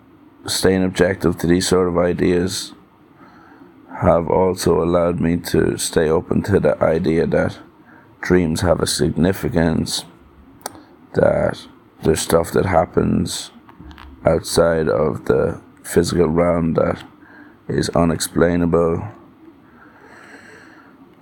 staying 0.46 0.84
objective 0.84 1.38
to 1.38 1.46
these 1.46 1.68
sort 1.68 1.88
of 1.88 1.98
ideas 1.98 2.72
have 4.00 4.28
also 4.28 4.82
allowed 4.82 5.20
me 5.20 5.36
to 5.38 5.76
stay 5.78 6.08
open 6.08 6.42
to 6.42 6.60
the 6.60 6.82
idea 6.82 7.26
that 7.26 7.58
dreams 8.20 8.60
have 8.60 8.80
a 8.80 8.86
significance, 8.86 10.04
that 11.14 11.66
there's 12.02 12.20
stuff 12.20 12.52
that 12.52 12.66
happens 12.66 13.50
outside 14.24 14.88
of 14.88 15.24
the 15.26 15.60
physical 15.82 16.26
realm 16.26 16.74
that 16.74 17.02
is 17.68 17.88
unexplainable. 17.90 19.08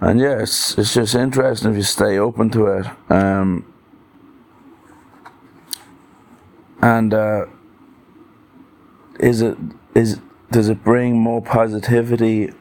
And 0.00 0.18
yeah, 0.18 0.42
it's, 0.42 0.76
it's 0.76 0.94
just 0.94 1.14
interesting 1.14 1.70
if 1.70 1.76
you 1.76 1.82
stay 1.82 2.18
open 2.18 2.50
to 2.50 2.66
it. 2.66 2.86
Um, 3.10 3.72
and 6.84 7.14
uh, 7.14 7.46
is 9.18 9.40
it 9.40 9.56
is 9.94 10.20
does 10.50 10.68
it 10.68 10.84
bring 10.84 11.18
more 11.18 11.40
positivity 11.40 12.52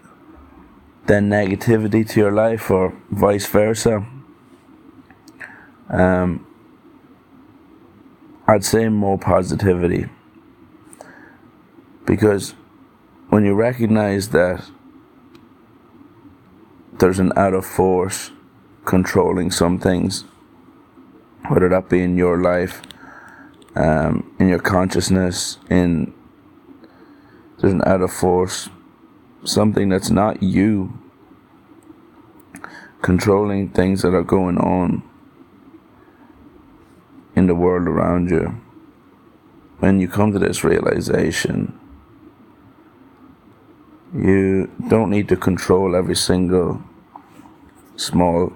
than 1.08 1.30
negativity 1.30 2.08
to 2.10 2.22
your 2.22 2.32
life, 2.32 2.72
or 2.72 2.94
vice 3.12 3.46
versa? 3.48 4.08
Um, 5.89 6.48
I'd 8.48 8.63
say 8.63 8.88
more 8.88 9.20
positivity 9.20 10.06
because 12.06 12.56
when 13.27 13.44
you 13.44 13.53
recognize 13.53 14.30
that 14.30 14.63
there's 17.00 17.20
an 17.20 17.34
out 17.36 17.53
of 17.53 17.65
force 17.65 18.32
controlling 18.86 19.51
some 19.51 19.80
things, 19.80 20.24
whether 21.50 21.68
that 21.68 21.89
be 21.89 22.01
in 22.01 22.15
your 22.15 22.42
life, 22.42 22.82
um, 23.75 24.36
in 24.39 24.50
your 24.50 24.60
consciousness, 24.60 25.58
in 25.70 26.13
there's 27.60 27.74
an 27.74 27.82
out 27.86 28.01
of 28.01 28.12
force, 28.12 28.70
something 29.46 29.89
that's 29.89 30.10
not 30.10 30.44
you 30.44 31.00
controlling 33.01 33.70
things 33.70 34.01
that 34.01 34.13
are 34.13 34.24
going 34.24 34.58
on 34.58 35.03
in 37.36 37.48
the 37.48 37.56
world 37.56 37.88
around 37.88 38.30
you. 38.30 38.62
When 39.80 40.00
you 40.00 40.08
come 40.08 40.32
to 40.32 40.39
this 40.39 40.63
realization, 40.63 41.78
you 44.13 44.71
don't 44.88 45.10
need 45.10 45.28
to 45.30 45.36
control 45.36 45.95
every 45.95 46.15
single 46.15 46.82
small 47.95 48.54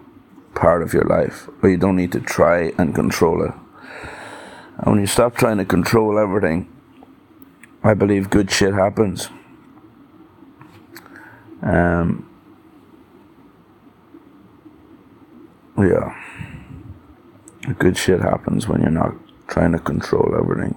part 0.53 0.81
of 0.81 0.93
your 0.93 1.03
life, 1.03 1.49
or 1.61 1.69
you 1.69 1.77
don't 1.77 1.95
need 1.95 2.11
to 2.11 2.19
try 2.19 2.71
and 2.77 2.93
control 2.93 3.43
it. 3.43 3.53
And 4.77 4.91
when 4.91 4.99
you 4.99 5.07
stop 5.07 5.35
trying 5.35 5.57
to 5.57 5.65
control 5.65 6.19
everything, 6.19 6.71
I 7.83 7.93
believe 7.93 8.29
good 8.29 8.51
shit 8.51 8.73
happens. 8.73 9.29
Um, 11.61 12.29
yeah. 15.77 16.15
Good 17.79 17.97
shit 17.97 18.21
happens 18.21 18.67
when 18.67 18.81
you're 18.81 18.91
not 18.91 19.13
trying 19.47 19.71
to 19.71 19.79
control 19.79 20.35
everything. 20.37 20.75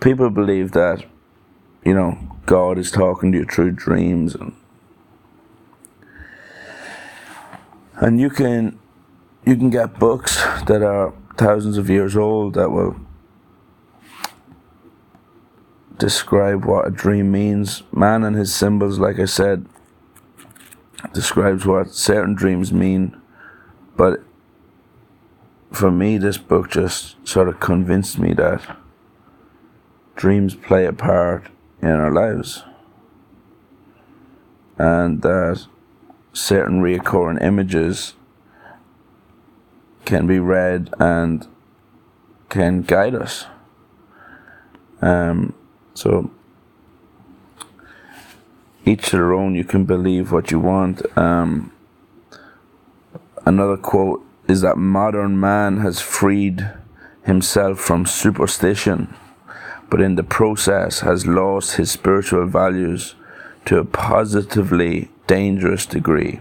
People 0.00 0.30
believe 0.30 0.72
that, 0.72 1.04
you 1.84 1.94
know, 1.94 2.18
God 2.46 2.78
is 2.78 2.90
talking 2.90 3.32
to 3.32 3.38
you 3.38 3.44
through 3.44 3.72
dreams 3.72 4.34
and 4.34 4.54
and 8.00 8.18
you 8.18 8.30
can 8.30 8.78
you 9.44 9.56
can 9.56 9.68
get 9.68 9.98
books 9.98 10.36
that 10.66 10.82
are 10.82 11.12
thousands 11.36 11.78
of 11.78 11.88
years 11.88 12.16
old 12.16 12.54
that 12.54 12.70
will 12.70 12.96
describe 15.98 16.64
what 16.64 16.86
a 16.86 16.90
dream 16.90 17.30
means. 17.30 17.82
Man 17.92 18.24
and 18.24 18.34
his 18.34 18.54
symbols, 18.54 18.98
like 18.98 19.18
I 19.18 19.26
said, 19.26 19.66
describes 21.12 21.66
what 21.66 21.90
certain 21.90 22.34
dreams 22.34 22.72
mean. 22.72 23.16
But 23.96 24.22
for 25.70 25.90
me, 25.90 26.18
this 26.18 26.38
book 26.38 26.70
just 26.70 27.16
sort 27.26 27.48
of 27.48 27.60
convinced 27.60 28.18
me 28.18 28.32
that 28.34 28.76
dreams 30.16 30.54
play 30.54 30.86
a 30.86 30.92
part 30.92 31.48
in 31.80 31.90
our 31.90 32.10
lives. 32.10 32.64
And 34.78 35.22
that 35.22 35.66
certain 36.32 36.80
recurring 36.80 37.38
images 37.38 38.14
can 40.10 40.26
be 40.26 40.40
read 40.40 40.92
and 40.98 41.46
can 42.48 42.82
guide 42.82 43.14
us. 43.14 43.46
Um, 45.00 45.54
so 45.94 46.30
each 48.84 49.12
their 49.12 49.32
own. 49.32 49.54
You 49.54 49.64
can 49.64 49.84
believe 49.84 50.32
what 50.32 50.50
you 50.50 50.58
want. 50.58 51.00
Um, 51.16 51.72
another 53.46 53.76
quote 53.76 54.24
is 54.48 54.62
that 54.62 54.76
modern 54.76 55.38
man 55.38 55.78
has 55.78 56.00
freed 56.00 56.68
himself 57.22 57.78
from 57.78 58.04
superstition, 58.04 59.14
but 59.88 60.00
in 60.00 60.16
the 60.16 60.24
process 60.24 61.00
has 61.00 61.24
lost 61.24 61.76
his 61.76 61.90
spiritual 61.92 62.46
values 62.46 63.14
to 63.66 63.78
a 63.78 63.84
positively 63.84 65.08
dangerous 65.28 65.86
degree. 65.86 66.40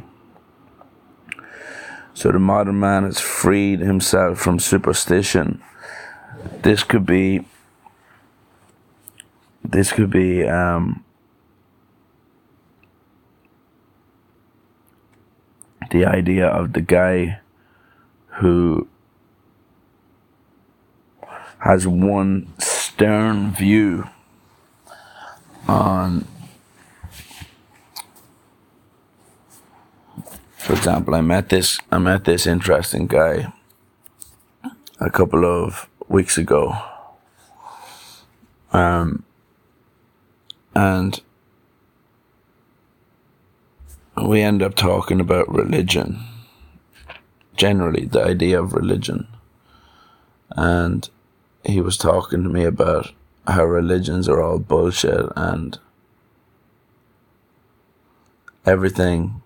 So 2.19 2.33
the 2.33 2.37
modern 2.37 2.81
man 2.81 3.05
has 3.05 3.17
freed 3.17 3.79
himself 3.79 4.39
from 4.39 4.59
superstition. 4.59 5.61
This 6.63 6.83
could 6.83 7.05
be 7.05 7.45
this 9.63 9.93
could 9.93 10.09
be 10.09 10.45
um, 10.45 11.05
the 15.91 16.03
idea 16.03 16.45
of 16.45 16.73
the 16.73 16.81
guy 16.81 17.39
who 18.41 18.89
has 21.59 21.87
one 21.87 22.51
stern 22.59 23.53
view 23.53 24.09
on 25.69 26.27
for 30.69 30.75
example 30.75 31.15
I 31.15 31.21
met 31.21 31.49
this 31.49 31.79
I 31.91 31.97
met 31.97 32.25
this 32.25 32.45
interesting 32.45 33.07
guy 33.07 33.51
a 34.99 35.09
couple 35.09 35.43
of 35.43 35.89
weeks 36.07 36.37
ago 36.37 36.77
um 38.71 39.23
and 40.75 41.21
we 44.27 44.41
end 44.41 44.61
up 44.61 44.75
talking 44.75 45.19
about 45.19 45.51
religion, 45.51 46.19
generally, 47.55 48.05
the 48.05 48.23
idea 48.23 48.61
of 48.61 48.73
religion. 48.73 49.27
And 50.51 51.09
he 51.63 51.81
was 51.81 51.97
talking 51.97 52.43
to 52.43 52.49
me 52.49 52.63
about 52.63 53.11
how 53.47 53.65
religions 53.65 54.27
are 54.27 54.41
all 54.41 54.59
bullshit 54.59 55.25
and 55.35 55.79
everything 58.65 59.41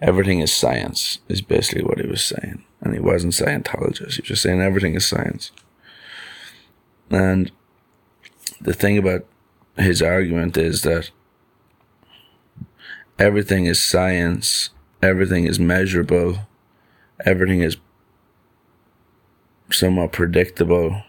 everything 0.00 0.40
is 0.40 0.52
science 0.52 1.18
is 1.28 1.40
basically 1.40 1.84
what 1.84 2.00
he 2.00 2.06
was 2.06 2.24
saying 2.24 2.64
and 2.80 2.94
he 2.94 3.00
wasn't 3.00 3.32
scientologist 3.32 4.14
he 4.14 4.20
was 4.20 4.28
just 4.28 4.42
saying 4.42 4.60
everything 4.60 4.94
is 4.94 5.06
science 5.06 5.50
and 7.10 7.50
the 8.60 8.74
thing 8.74 8.98
about 8.98 9.24
his 9.76 10.02
argument 10.02 10.56
is 10.56 10.82
that 10.82 11.10
everything 13.18 13.66
is 13.66 13.80
science 13.80 14.70
everything 15.02 15.46
is 15.46 15.58
measurable, 15.58 16.38
everything 17.24 17.60
is 17.60 17.76
somewhat 19.70 20.12
predictable. 20.12 21.02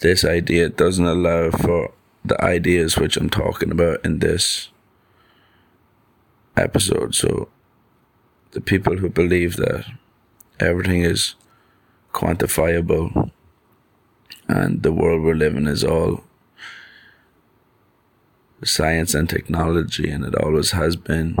This 0.00 0.24
idea 0.24 0.68
doesn't 0.68 1.06
allow 1.06 1.50
for 1.50 1.92
the 2.24 2.42
ideas 2.42 2.96
which 2.96 3.16
I'm 3.16 3.30
talking 3.30 3.70
about 3.70 4.04
in 4.04 4.18
this 4.18 4.68
episode. 6.56 7.14
So, 7.14 7.48
the 8.54 8.60
people 8.60 8.96
who 8.96 9.08
believe 9.08 9.56
that 9.56 9.84
everything 10.58 11.02
is 11.02 11.34
quantifiable 12.12 13.30
and 14.48 14.82
the 14.82 14.92
world 14.92 15.22
we're 15.22 15.34
living 15.34 15.66
is 15.66 15.84
all 15.84 16.24
science 18.62 19.14
and 19.14 19.28
technology, 19.28 20.08
and 20.08 20.24
it 20.24 20.34
always 20.34 20.70
has 20.70 20.96
been. 20.96 21.36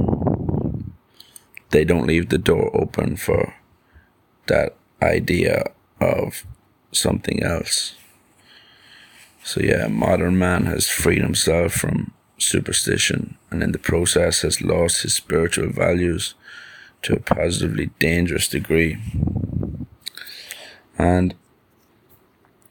They 1.70 1.84
don't 1.84 2.06
leave 2.06 2.28
the 2.28 2.38
door 2.38 2.70
open 2.76 3.16
for 3.16 3.54
that 4.46 4.76
idea 5.02 5.64
of 6.00 6.44
something 6.92 7.42
else. 7.42 7.94
So, 9.42 9.60
yeah, 9.60 9.88
modern 9.88 10.38
man 10.38 10.66
has 10.66 10.88
freed 10.88 11.22
himself 11.22 11.72
from 11.72 12.12
superstition 12.38 13.36
and 13.50 13.62
in 13.62 13.72
the 13.72 13.78
process 13.78 14.42
has 14.42 14.60
lost 14.60 15.02
his 15.02 15.14
spiritual 15.14 15.70
values 15.70 16.34
to 17.04 17.14
a 17.14 17.20
positively 17.20 17.90
dangerous 17.98 18.48
degree. 18.48 18.98
And 20.98 21.34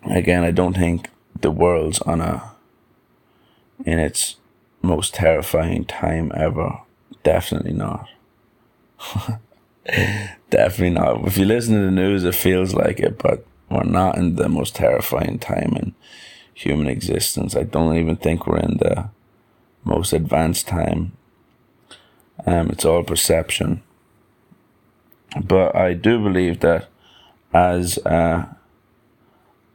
again, 0.03 0.43
I 0.43 0.51
don't 0.51 0.75
think 0.75 1.09
the 1.41 1.51
world's 1.51 1.99
on 2.01 2.21
a 2.21 2.51
in 3.85 3.99
its 3.99 4.37
most 4.81 5.13
terrifying 5.13 5.85
time 5.85 6.31
ever. 6.35 6.79
Definitely 7.23 7.73
not. 7.73 8.07
Definitely 10.49 10.91
not. 10.91 11.27
If 11.27 11.37
you 11.37 11.45
listen 11.45 11.75
to 11.75 11.85
the 11.85 11.91
news, 11.91 12.23
it 12.23 12.35
feels 12.35 12.73
like 12.73 12.99
it, 12.99 13.17
but 13.17 13.45
we're 13.69 13.83
not 13.83 14.17
in 14.17 14.35
the 14.35 14.49
most 14.49 14.75
terrifying 14.75 15.39
time 15.39 15.73
in 15.75 15.95
human 16.53 16.87
existence. 16.87 17.55
I 17.55 17.63
don't 17.63 17.97
even 17.97 18.15
think 18.15 18.47
we're 18.47 18.59
in 18.59 18.77
the 18.77 19.09
most 19.83 20.13
advanced 20.13 20.67
time. 20.67 21.13
Um, 22.45 22.69
it's 22.69 22.85
all 22.85 23.03
perception. 23.03 23.83
But 25.41 25.75
I 25.75 25.93
do 25.93 26.21
believe 26.21 26.59
that 26.59 26.87
as 27.53 27.97
uh, 27.99 28.45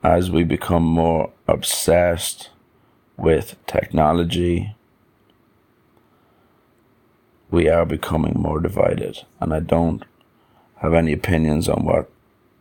as 0.02 0.30
we 0.30 0.44
become 0.44 0.84
more 0.84 1.32
obsessed 1.46 2.50
with 3.16 3.56
technology, 3.66 4.74
we 7.50 7.68
are 7.68 7.84
becoming 7.84 8.34
more 8.36 8.60
divided. 8.60 9.24
And 9.40 9.52
I 9.52 9.60
don't 9.60 10.04
have 10.76 10.94
any 10.94 11.12
opinions 11.12 11.68
on 11.68 11.84
what 11.84 12.10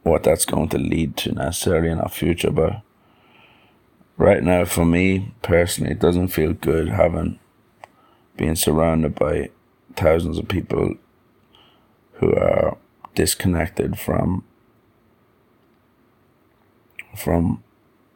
what 0.03 0.23
that's 0.23 0.45
going 0.45 0.69
to 0.69 0.77
lead 0.77 1.17
to 1.17 1.33
necessarily 1.33 1.89
in 1.89 1.99
our 1.99 2.09
future, 2.09 2.49
but 2.51 2.81
right 4.17 4.41
now 4.41 4.65
for 4.65 4.85
me 4.85 5.31
personally 5.43 5.91
it 5.91 5.99
doesn't 5.99 6.29
feel 6.29 6.51
good 6.51 6.89
having 6.89 7.37
being 8.35 8.55
surrounded 8.55 9.13
by 9.13 9.49
thousands 9.95 10.39
of 10.39 10.47
people 10.47 10.95
who 12.13 12.33
are 12.33 12.77
disconnected 13.17 13.97
from 13.97 14.43
from 17.15 17.63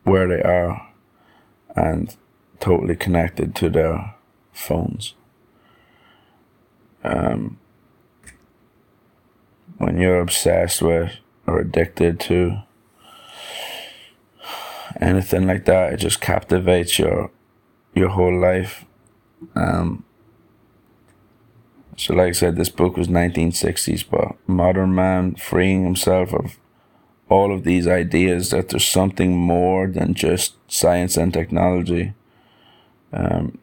where 0.04 0.28
they 0.28 0.44
are 0.44 0.94
and 1.76 2.16
totally 2.60 2.96
connected 2.96 3.56
to 3.56 3.68
their 3.68 4.14
phones. 4.54 5.16
Um, 7.04 7.58
when 9.80 9.98
you're 9.98 10.22
obsessed 10.22 10.84
with 10.84 11.14
or 11.48 11.60
addicted 11.60 12.20
to 12.20 12.62
anything 15.02 15.48
like 15.48 15.66
that, 15.66 15.94
it 15.94 15.98
just 15.98 16.22
captivates 16.22 17.00
your 17.00 17.32
your 17.96 18.10
whole 18.10 18.40
life. 18.40 18.86
Um, 19.56 20.06
so, 22.02 22.16
like 22.16 22.30
I 22.30 22.32
said, 22.32 22.56
this 22.56 22.70
book 22.70 22.98
was 22.98 23.10
1960s, 23.10 24.04
but 24.10 24.36
modern 24.48 24.96
man 24.96 25.36
freeing 25.36 25.84
himself 25.84 26.34
of 26.34 26.58
all 27.30 27.54
of 27.54 27.64
these 27.64 27.86
ideas 27.88 28.50
that 28.50 28.70
there's 28.70 28.88
something 28.88 29.38
more 29.38 29.86
than 29.86 30.16
just 30.16 30.56
science 30.68 31.16
and 31.16 31.32
technology. 31.32 32.16
Um, 33.14 33.60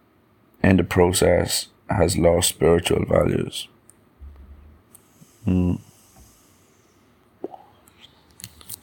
in 0.62 0.76
the 0.76 0.84
process, 0.84 1.66
has 1.90 2.16
lost 2.16 2.50
spiritual 2.50 3.04
values. 3.06 3.66
Mm. 5.44 5.80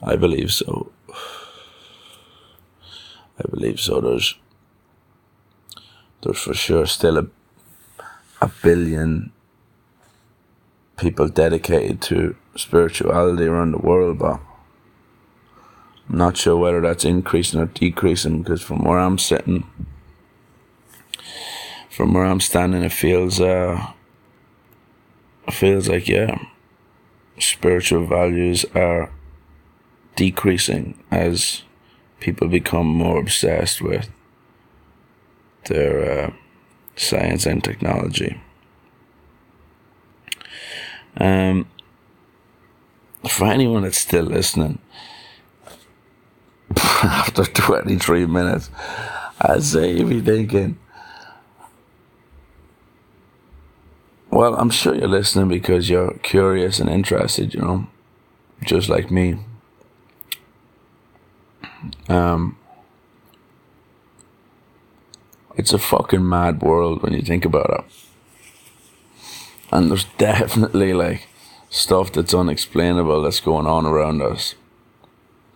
I 0.03 0.17
believe 0.17 0.51
so. 0.51 0.91
I 3.39 3.47
believe 3.49 3.79
so. 3.79 4.01
There's 4.01 4.35
there's 6.21 6.39
for 6.39 6.53
sure 6.53 6.85
still 6.87 7.17
a 7.17 7.27
a 8.41 8.51
billion 8.61 9.31
people 10.97 11.27
dedicated 11.27 12.01
to 12.01 12.35
spirituality 12.55 13.45
around 13.45 13.71
the 13.71 13.77
world, 13.77 14.19
but 14.19 14.39
I'm 16.09 16.17
not 16.17 16.37
sure 16.37 16.57
whether 16.57 16.81
that's 16.81 17.05
increasing 17.05 17.59
or 17.59 17.65
decreasing 17.65 18.41
because 18.41 18.61
from 18.61 18.83
where 18.83 18.99
I'm 18.99 19.17
sitting, 19.17 19.67
from 21.89 22.13
where 22.13 22.25
I'm 22.25 22.39
standing, 22.39 22.83
it 22.83 22.91
feels 22.91 23.41
uh, 23.41 23.91
feels 25.51 25.89
like 25.89 26.07
yeah, 26.07 26.37
spiritual 27.39 28.05
values 28.05 28.65
are 28.75 29.11
decreasing 30.15 31.01
as 31.11 31.63
people 32.19 32.47
become 32.47 32.87
more 32.87 33.19
obsessed 33.19 33.81
with 33.81 34.09
their 35.65 36.27
uh, 36.27 36.33
science 36.95 37.45
and 37.45 37.63
technology. 37.63 38.39
Um, 41.17 41.67
for 43.27 43.47
anyone 43.47 43.83
that's 43.83 43.97
still 43.97 44.25
listening, 44.25 44.79
after 47.03 47.45
23 47.45 48.25
minutes, 48.25 48.69
I'd 49.41 49.63
say 49.63 49.93
you'd 49.93 50.09
be 50.09 50.21
thinking, 50.21 50.77
well, 54.29 54.55
I'm 54.55 54.69
sure 54.69 54.93
you're 54.93 55.07
listening 55.07 55.47
because 55.47 55.89
you're 55.89 56.13
curious 56.23 56.79
and 56.79 56.89
interested, 56.89 57.53
you 57.53 57.61
know, 57.61 57.87
just 58.63 58.89
like 58.89 59.09
me. 59.09 59.37
Um, 62.09 62.57
it's 65.55 65.71
a 65.73 65.79
fucking 65.79 66.27
mad 66.27 66.61
world 66.61 67.01
when 67.01 67.13
you 67.13 67.21
think 67.21 67.45
about 67.45 67.69
it. 67.69 68.04
And 69.71 69.89
there's 69.89 70.05
definitely 70.17 70.93
like 70.93 71.27
stuff 71.69 72.11
that's 72.11 72.33
unexplainable 72.33 73.21
that's 73.21 73.39
going 73.39 73.67
on 73.67 73.85
around 73.85 74.21
us. 74.21 74.55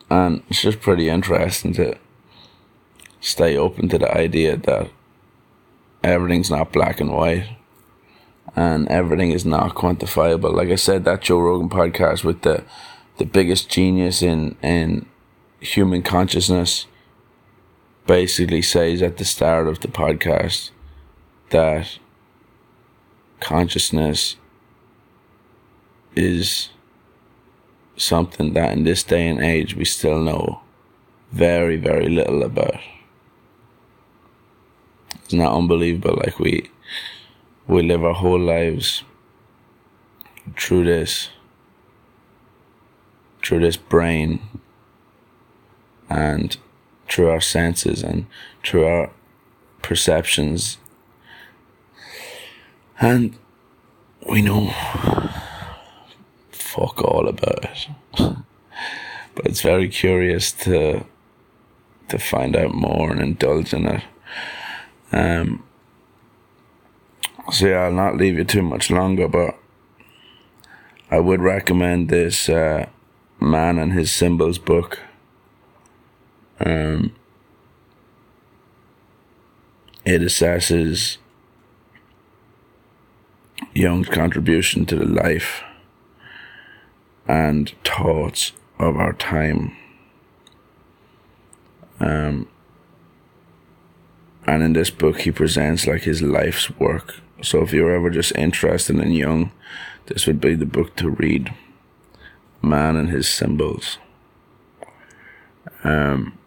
And 0.09 0.43
it's 0.49 0.61
just 0.61 0.81
pretty 0.81 1.07
interesting 1.07 1.73
to 1.73 1.97
stay 3.21 3.55
open 3.55 3.89
to 3.89 3.97
the 3.97 4.17
idea 4.17 4.57
that 4.57 4.89
everything's 6.03 6.49
not 6.49 6.71
black 6.71 6.99
and 6.99 7.11
white 7.11 7.47
and 8.55 8.87
everything 8.87 9.31
is 9.31 9.45
not 9.45 9.75
quantifiable. 9.75 10.53
Like 10.53 10.69
I 10.69 10.75
said, 10.75 11.05
that 11.05 11.21
Joe 11.21 11.39
Rogan 11.39 11.69
podcast 11.69 12.23
with 12.23 12.41
the 12.41 12.63
the 13.17 13.25
biggest 13.25 13.69
genius 13.69 14.21
in 14.21 14.55
in 14.61 15.05
human 15.59 16.01
consciousness 16.01 16.87
basically 18.07 18.61
says 18.61 19.01
at 19.01 19.17
the 19.17 19.25
start 19.25 19.67
of 19.67 19.81
the 19.81 19.87
podcast 19.87 20.71
that 21.49 21.99
consciousness 23.39 24.35
is 26.15 26.69
something 27.97 28.53
that 28.53 28.73
in 28.73 28.83
this 28.83 29.03
day 29.03 29.27
and 29.27 29.41
age 29.41 29.75
we 29.75 29.85
still 29.85 30.19
know 30.19 30.61
very, 31.31 31.77
very 31.77 32.09
little 32.09 32.43
about. 32.43 32.79
It's 35.23 35.33
not 35.33 35.55
unbelievable. 35.55 36.17
Like 36.17 36.39
we 36.39 36.69
we 37.67 37.83
live 37.83 38.03
our 38.03 38.15
whole 38.15 38.39
lives 38.39 39.03
through 40.57 40.85
this 40.85 41.29
through 43.43 43.59
this 43.59 43.77
brain 43.77 44.41
and 46.09 46.57
through 47.07 47.29
our 47.29 47.41
senses 47.41 48.03
and 48.03 48.25
through 48.63 48.85
our 48.85 49.11
perceptions. 49.81 50.77
And 52.99 53.37
we 54.29 54.41
know 54.41 54.73
fuck 56.51 57.01
all 57.01 57.27
about 57.27 57.65
it. 57.65 57.87
but 59.35 59.45
it's 59.45 59.61
very 59.61 59.87
curious 59.87 60.51
to 60.51 61.05
to 62.09 62.17
find 62.17 62.55
out 62.55 62.73
more 62.73 63.11
and 63.11 63.21
indulge 63.21 63.73
in 63.73 63.85
it. 63.85 64.03
Um, 65.11 65.63
so 67.51 67.67
yeah, 67.67 67.83
I'll 67.83 67.91
not 67.91 68.17
leave 68.17 68.37
you 68.37 68.43
too 68.43 68.63
much 68.63 68.89
longer, 68.89 69.27
but 69.27 69.55
I 71.11 71.19
would 71.19 71.39
recommend 71.39 72.09
this 72.09 72.49
uh, 72.49 72.87
Man 73.39 73.77
and 73.77 73.93
His 73.93 74.11
Symbols 74.11 74.57
book. 74.57 74.99
Um, 76.59 77.15
it 80.03 80.21
assesses 80.21 81.17
Jung's 83.73 84.09
contribution 84.09 84.85
to 84.85 84.95
the 84.95 85.05
life 85.05 85.63
and 87.27 87.73
thoughts 87.83 88.53
of 88.79 88.97
our 88.97 89.13
time. 89.13 89.75
Um, 91.99 92.47
and 94.47 94.63
in 94.63 94.73
this 94.73 94.89
book, 94.89 95.21
he 95.21 95.31
presents 95.31 95.85
like 95.85 96.03
his 96.03 96.21
life's 96.21 96.69
work. 96.79 97.15
So 97.41 97.61
if 97.61 97.71
you're 97.71 97.93
ever 97.93 98.09
just 98.09 98.35
interested 98.35 98.97
in 98.99 99.11
Jung, 99.11 99.51
this 100.07 100.25
would 100.25 100.41
be 100.41 100.55
the 100.55 100.65
book 100.65 100.95
to 100.97 101.09
read. 101.09 101.53
Man 102.61 102.95
and 102.95 103.09
his 103.09 103.29
symbols. 103.29 103.99
Um, 105.83 106.37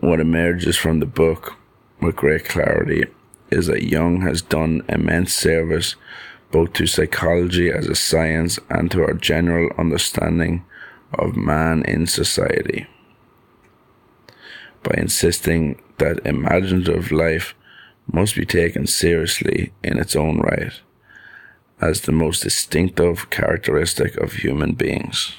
what 0.00 0.18
emerges 0.18 0.76
from 0.76 1.00
the 1.00 1.06
book 1.06 1.54
with 2.00 2.16
great 2.16 2.44
clarity 2.44 3.04
is 3.50 3.66
that 3.66 3.84
Jung 3.84 4.22
has 4.22 4.42
done 4.42 4.82
immense 4.88 5.34
service 5.34 5.96
both 6.50 6.72
to 6.74 6.86
psychology 6.86 7.70
as 7.70 7.86
a 7.86 7.94
science 7.94 8.58
and 8.70 8.90
to 8.90 9.02
our 9.02 9.14
general 9.14 9.70
understanding 9.78 10.64
of 11.14 11.36
man 11.36 11.82
in 11.84 12.06
society. 12.06 12.86
By 14.82 14.94
insisting 14.98 15.82
that 15.98 16.24
imaginative 16.24 17.10
life 17.10 17.54
must 18.12 18.36
be 18.36 18.46
taken 18.46 18.86
seriously 18.86 19.72
in 19.82 19.98
its 19.98 20.14
own 20.14 20.38
right 20.38 20.72
as 21.80 22.02
the 22.02 22.12
most 22.12 22.42
distinctive 22.42 23.28
characteristic 23.30 24.16
of 24.16 24.34
human 24.34 24.72
beings. 24.72 25.34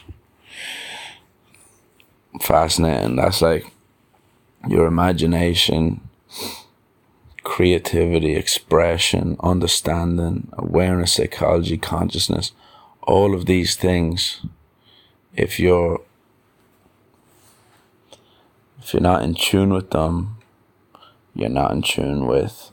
Fascinating. 2.42 3.16
That's 3.16 3.42
like 3.42 3.66
your 4.68 4.86
imagination, 4.86 6.02
creativity, 7.48 8.36
expression, 8.36 9.38
understanding, 9.40 10.50
awareness, 10.58 11.14
psychology, 11.14 11.78
consciousness, 11.78 12.52
all 13.04 13.34
of 13.34 13.46
these 13.46 13.78
things, 13.78 14.46
if 15.34 15.58
you're 15.58 16.02
if 18.82 18.94
you're 18.94 19.02
not 19.02 19.24
in 19.24 19.34
tune 19.34 19.72
with 19.72 19.92
them, 19.92 20.36
you're 21.34 21.48
not 21.48 21.72
in 21.72 21.82
tune 21.82 22.28
with 22.28 22.70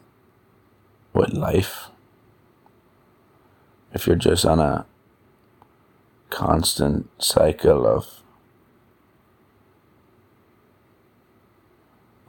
with 1.12 1.32
life. 1.32 1.86
If 3.92 4.08
you're 4.08 4.16
just 4.16 4.44
on 4.44 4.58
a 4.58 4.86
constant 6.30 7.08
cycle 7.22 7.86
of 7.86 8.23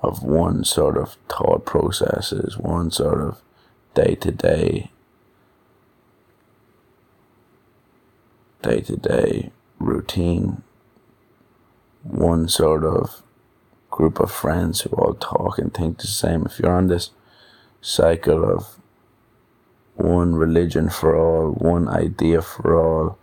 of 0.06 0.24
one 0.24 0.64
sort 0.64 0.98
of 0.98 1.18
thought 1.30 1.66
processes, 1.66 2.58
one 2.58 2.92
sort 2.92 3.20
of 3.22 3.42
day 3.94 4.16
to 4.16 4.32
day, 4.32 4.92
day 8.62 8.82
to 8.82 8.96
day 8.96 9.52
routine, 9.80 10.62
one 12.04 12.48
sort 12.48 12.84
of 12.84 13.24
group 13.90 14.20
of 14.20 14.32
friends 14.32 14.82
who 14.82 14.90
all 14.92 15.14
talk 15.14 15.58
and 15.58 15.74
think 15.74 15.98
the 16.00 16.08
same. 16.08 16.46
If 16.46 16.60
you're 16.60 16.72
on 16.72 16.88
this 16.88 17.12
cycle 17.82 18.44
of 18.44 18.78
one 19.96 20.36
religion 20.36 20.90
for 20.90 21.16
all, 21.16 21.52
one 21.52 21.88
idea 21.88 22.42
for 22.42 22.76
all, 22.76 23.18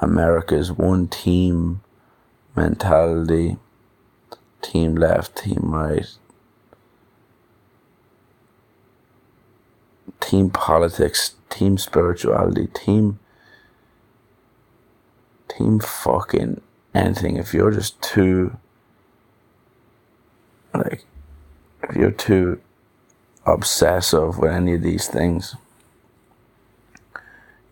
America's 0.00 0.70
one 0.70 1.08
team 1.08 1.80
mentality, 2.54 3.56
team 4.60 4.94
left, 4.94 5.36
team 5.36 5.60
right, 5.72 6.06
team 10.20 10.50
politics, 10.50 11.34
team 11.50 11.78
spirituality, 11.78 12.66
team 12.68 13.18
team 15.48 15.80
fucking 15.80 16.60
anything. 16.94 17.36
If 17.36 17.54
you're 17.54 17.70
just 17.70 18.00
too 18.02 18.56
like 20.74 21.04
if 21.82 21.96
you're 21.96 22.10
too 22.10 22.60
obsessive 23.46 24.38
with 24.38 24.52
any 24.52 24.74
of 24.74 24.82
these 24.82 25.08
things, 25.08 25.56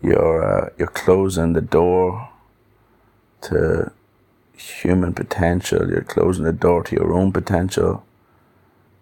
you're 0.02 0.42
uh, 0.42 0.70
you're 0.78 0.88
closing 0.88 1.52
the 1.52 1.60
door 1.60 2.30
to 3.42 3.92
human 4.56 5.12
potential. 5.12 5.88
You're 5.88 6.02
closing 6.02 6.44
the 6.44 6.52
door 6.52 6.82
to 6.84 6.96
your 6.96 7.12
own 7.12 7.32
potential 7.32 8.05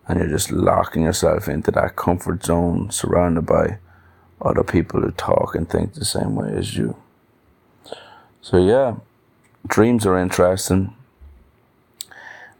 and 0.06 0.18
you're 0.18 0.28
just 0.28 0.50
locking 0.50 1.04
yourself 1.04 1.48
into 1.48 1.70
that 1.70 1.96
comfort 1.96 2.44
zone 2.44 2.90
surrounded 2.90 3.46
by 3.46 3.78
other 4.40 4.62
people 4.62 5.00
who 5.00 5.10
talk 5.12 5.54
and 5.54 5.68
think 5.68 5.94
the 5.94 6.04
same 6.04 6.34
way 6.34 6.52
as 6.52 6.76
you. 6.76 6.96
So 8.42 8.58
yeah, 8.58 8.96
dreams 9.66 10.04
are 10.04 10.18
interesting. 10.18 10.94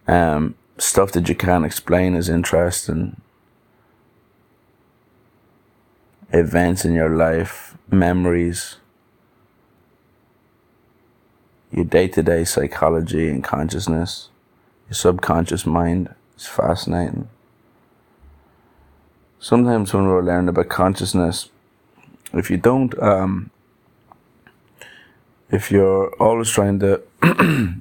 Um, 0.06 0.54
stuff 0.78 1.12
that 1.12 1.28
you 1.28 1.34
can't 1.34 1.66
explain 1.66 2.14
is 2.14 2.28
interesting. 2.28 3.20
Events 6.32 6.84
in 6.84 6.94
your 6.94 7.10
life, 7.10 7.76
memories, 7.90 8.76
your 11.70 11.84
day 11.84 12.08
to 12.08 12.22
day 12.22 12.44
psychology 12.44 13.28
and 13.28 13.44
consciousness, 13.44 14.30
your 14.88 14.94
subconscious 14.94 15.66
mind 15.66 16.14
is 16.36 16.46
fascinating 16.46 17.28
sometimes 19.44 19.92
when 19.92 20.06
we're 20.06 20.22
learning 20.22 20.48
about 20.48 20.70
consciousness, 20.70 21.50
if 22.32 22.50
you 22.50 22.56
don't, 22.56 22.98
um, 23.02 23.50
if 25.50 25.70
you're 25.70 26.14
always 26.14 26.48
trying 26.48 26.78
to 26.80 27.02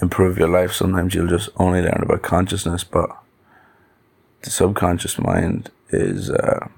improve 0.00 0.38
your 0.38 0.48
life, 0.48 0.72
sometimes 0.72 1.14
you'll 1.14 1.26
just 1.26 1.50
only 1.58 1.82
learn 1.82 2.00
about 2.02 2.22
consciousness, 2.22 2.84
but 2.84 3.10
the 4.40 4.48
subconscious 4.48 5.18
mind 5.18 5.70
is 5.90 6.30
uh, 6.30 6.68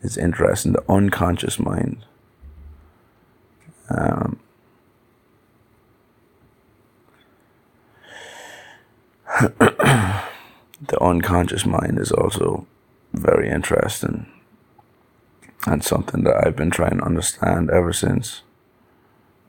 is 0.00 0.16
interesting. 0.16 0.72
The 0.72 0.90
unconscious 0.90 1.58
mind. 1.58 2.06
Um, 3.90 4.40
the 10.88 11.02
unconscious 11.02 11.64
mind 11.64 11.98
is 11.98 12.12
also 12.12 12.66
very 13.12 13.48
interesting 13.48 14.26
and 15.66 15.82
something 15.82 16.24
that 16.24 16.46
I've 16.46 16.56
been 16.56 16.70
trying 16.70 16.98
to 16.98 17.04
understand 17.04 17.70
ever 17.70 17.92
since. 17.92 18.42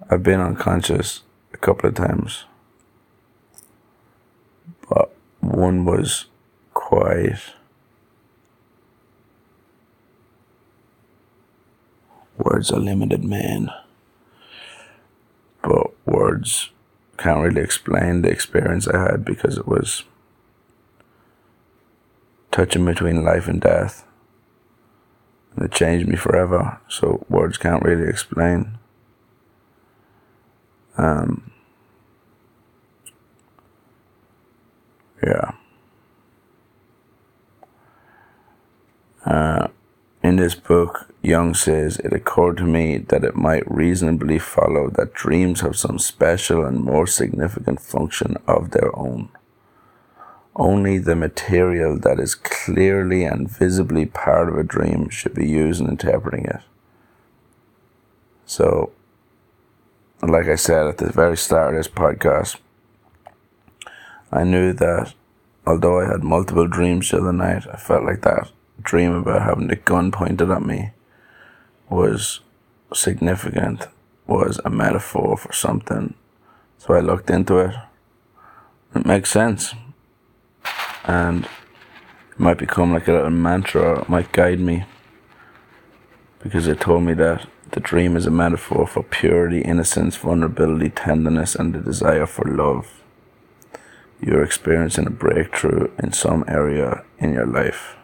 I've 0.10 0.24
been 0.24 0.40
unconscious 0.40 1.24
a 1.54 1.58
couple 1.58 1.90
of 1.90 1.96
times, 1.96 2.46
but 4.88 5.14
one 5.42 5.84
was 5.84 6.26
quite. 6.74 7.40
Words 12.38 12.72
are 12.72 12.80
limited, 12.80 13.24
man. 13.24 13.72
But 15.62 15.88
words 16.06 16.70
can't 17.18 17.42
really 17.42 17.62
explain 17.62 18.22
the 18.22 18.30
experience 18.30 18.88
I 18.88 19.00
had 19.00 19.26
because 19.26 19.58
it 19.58 19.68
was 19.68 20.04
touching 22.56 22.86
between 22.86 23.22
life 23.22 23.50
and 23.50 23.60
death. 23.60 24.06
And 25.54 25.66
it 25.66 25.74
changed 25.74 26.08
me 26.08 26.16
forever, 26.16 26.80
so 26.88 27.26
words 27.28 27.58
can't 27.58 27.84
really 27.84 28.08
explain. 28.08 28.78
Um, 30.98 31.52
yeah. 35.22 35.52
Uh, 39.26 39.68
in 40.24 40.38
this 40.38 40.56
book, 40.56 41.14
Jung 41.22 41.54
says, 41.56 41.98
It 41.98 42.14
occurred 42.14 42.56
to 42.58 42.64
me 42.64 43.00
that 43.00 43.26
it 43.26 43.36
might 43.36 43.70
reasonably 43.70 44.40
follow 44.40 44.90
that 44.92 45.14
dreams 45.14 45.60
have 45.60 45.76
some 45.76 46.00
special 46.00 46.64
and 46.64 46.82
more 46.82 47.06
significant 47.06 47.82
function 47.82 48.38
of 48.48 48.72
their 48.72 48.98
own. 48.98 49.28
Only 50.56 50.98
the 50.98 51.16
material 51.16 52.00
that 52.00 52.20
is 52.20 52.34
clearly 52.34 53.26
and 53.26 53.50
visibly 53.50 54.06
part 54.06 54.48
of 54.48 54.58
a 54.58 54.64
dream 54.64 55.10
should 55.10 55.34
be 55.34 55.48
used 55.48 55.82
in 55.82 55.88
interpreting 55.90 56.46
it. 56.46 56.62
So, 58.46 58.92
like 60.22 60.48
I 60.48 60.56
said 60.56 60.88
at 60.88 60.98
the 60.98 61.12
very 61.12 61.36
start 61.36 61.74
of 61.74 61.80
this 61.80 61.92
podcast, 61.92 62.58
I 64.32 64.44
knew 64.44 64.72
that 64.74 65.14
although 65.68 66.00
I 66.00 66.06
had 66.06 66.24
multiple 66.24 66.68
dreams 66.68 67.12
the 67.12 67.18
other 67.18 67.34
night, 67.34 67.66
I 67.72 67.78
felt 67.78 68.06
like 68.06 68.22
that 68.22 68.50
dream 68.82 69.14
about 69.14 69.42
having 69.42 69.68
the 69.68 69.76
gun 69.76 70.12
pointed 70.12 70.50
at 70.52 70.62
me 70.62 70.92
was 71.90 72.40
significant 72.94 73.88
was 74.28 74.60
a 74.64 74.70
metaphor 74.70 75.38
for 75.38 75.54
something. 75.54 76.14
So 76.78 76.94
I 76.94 77.00
looked 77.00 77.30
into 77.30 77.58
it. 77.58 77.76
It 78.96 79.06
makes 79.06 79.32
sense. 79.32 79.74
And 81.06 81.46
it 81.46 82.40
might 82.40 82.58
become 82.58 82.92
like 82.92 83.08
a 83.08 83.14
little 83.14 83.30
mantra 83.30 83.82
or 83.82 84.02
it 84.02 84.10
might 84.10 84.32
guide 84.32 84.60
me. 84.60 84.86
Because 86.40 86.68
it 86.68 86.80
told 86.80 87.04
me 87.04 87.14
that 87.14 87.48
the 87.72 87.80
dream 87.80 88.16
is 88.16 88.26
a 88.26 88.32
metaphor 88.32 88.88
for 88.88 89.04
purity, 89.04 89.62
innocence, 89.62 90.16
vulnerability, 90.16 90.90
tenderness, 90.90 91.56
and 91.56 91.74
the 91.74 91.80
desire 91.80 92.26
for 92.26 92.46
love. 92.46 93.02
You're 94.22 94.44
experiencing 94.44 95.08
a 95.08 95.12
breakthrough 95.12 95.92
in 96.00 96.14
some 96.14 96.46
area 96.48 97.04
in 97.18 97.34
your 97.34 97.46
life. 97.46 97.96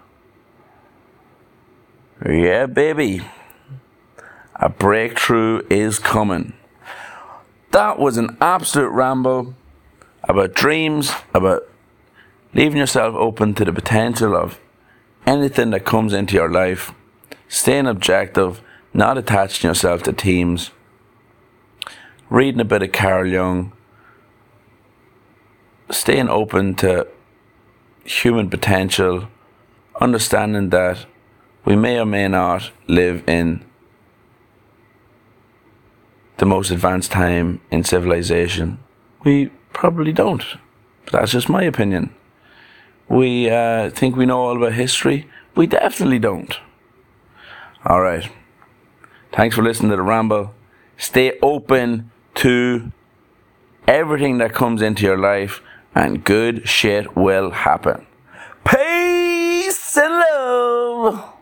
Yeah, 2.26 2.66
baby. 2.68 3.24
A 4.56 4.70
breakthrough 4.70 5.62
is 5.70 5.98
coming. 5.98 6.54
That 7.72 7.98
was 7.98 8.18
an 8.18 8.38
absolute 8.42 8.90
ramble 8.90 9.56
about 10.24 10.54
dreams, 10.54 11.12
about 11.34 11.71
leaving 12.54 12.78
yourself 12.78 13.16
open 13.16 13.54
to 13.56 13.66
the 13.66 13.74
potential 13.74 14.36
of 14.36 14.60
anything 15.26 15.70
that 15.72 15.86
comes 15.86 16.14
into 16.14 16.36
your 16.36 16.50
life, 16.50 16.92
staying 17.48 17.88
objective, 17.88 18.62
not 18.94 19.18
attaching 19.18 19.70
yourself 19.70 20.04
to 20.04 20.14
teams, 20.14 20.72
reading 22.30 22.62
a 22.62 22.66
bit 22.66 22.82
of 22.82 22.92
Carl 22.92 23.28
Jung, 23.28 23.72
staying 25.90 26.30
open 26.30 26.76
to 26.76 27.08
human 28.04 28.50
potential, 28.50 29.28
understanding 30.00 30.70
that 30.70 31.06
we 31.66 31.76
may 31.76 32.00
or 32.00 32.06
may 32.06 32.28
not 32.28 32.72
live 32.88 33.28
in 33.28 33.64
the 36.38 36.46
most 36.46 36.72
advanced 36.72 37.12
time 37.12 37.62
in 37.70 37.84
civilization. 37.84 38.80
We 39.24 39.52
probably 39.74 40.12
don't. 40.12 40.44
That's 41.12 41.32
just 41.32 41.50
my 41.50 41.62
opinion. 41.64 42.16
We 43.12 43.50
uh, 43.50 43.90
think 43.90 44.16
we 44.16 44.26
know 44.26 44.40
all 44.40 44.56
about 44.56 44.72
history. 44.72 45.28
We 45.54 45.68
definitely 45.68 46.20
don't. 46.20 46.58
All 47.86 48.00
right. 48.00 48.32
Thanks 49.34 49.54
for 49.54 49.62
listening 49.62 49.92
to 49.92 49.98
the 49.98 50.02
ramble. 50.02 50.54
Stay 50.98 51.38
open 51.42 52.10
to 52.36 52.90
everything 53.86 54.38
that 54.38 54.54
comes 54.54 54.82
into 54.82 55.04
your 55.04 55.18
life, 55.18 55.62
and 55.94 56.24
good 56.24 56.70
shit 56.70 57.18
will 57.18 57.52
happen. 57.52 58.06
Peace 58.64 59.98
and 59.98 60.24
love. 60.32 61.34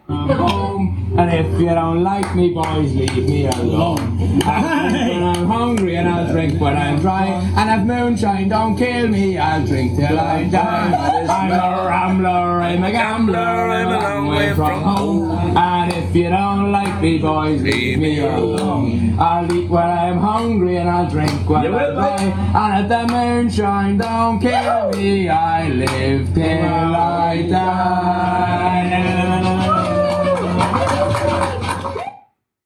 And 1.19 1.29
if 1.33 1.59
you 1.59 1.67
don't 1.67 2.01
like 2.01 2.33
me, 2.33 2.53
boys, 2.53 2.95
leave 2.95 3.27
me 3.27 3.45
alone. 3.47 4.15
Drink 4.15 4.45
when 4.45 5.21
I'm 5.21 5.45
hungry 5.47 5.97
and 5.97 6.07
I'll 6.07 6.31
drink 6.31 6.61
when 6.61 6.77
I'm 6.77 6.97
dry. 7.01 7.25
And 7.57 7.81
if 7.81 7.85
moonshine 7.85 8.47
don't 8.47 8.77
kill 8.77 9.09
me, 9.09 9.37
I'll 9.37 9.67
drink 9.67 9.97
till 9.97 10.17
I 10.17 10.45
die. 10.45 11.25
I'm 11.27 11.51
a 11.51 11.87
rambler, 11.87 12.61
I'm 12.61 12.83
a 12.85 12.91
gambler, 12.93 13.37
I'm 13.37 13.87
a 13.87 13.99
long 13.99 14.27
way 14.27 14.53
from 14.53 14.81
home. 14.81 15.57
And 15.57 15.91
if 15.91 16.15
you 16.15 16.29
don't 16.29 16.71
like 16.71 17.01
me, 17.01 17.17
boys, 17.17 17.61
leave 17.63 17.99
me 17.99 18.21
alone. 18.21 19.19
I'll 19.19 19.53
eat 19.53 19.69
when 19.69 19.83
I'm 19.83 20.19
hungry 20.19 20.77
and 20.77 20.89
I'll 20.89 21.09
drink 21.09 21.49
when 21.49 21.65
I'm 21.65 21.95
dry. 21.95 22.21
And 22.55 22.85
if 22.85 22.89
the 22.89 23.13
moonshine 23.13 23.97
don't 23.97 24.39
kill 24.39 24.91
me, 24.91 25.27
I 25.27 25.67
live 25.67 26.33
till 26.33 26.95
I 26.95 27.41
die. 27.41 29.78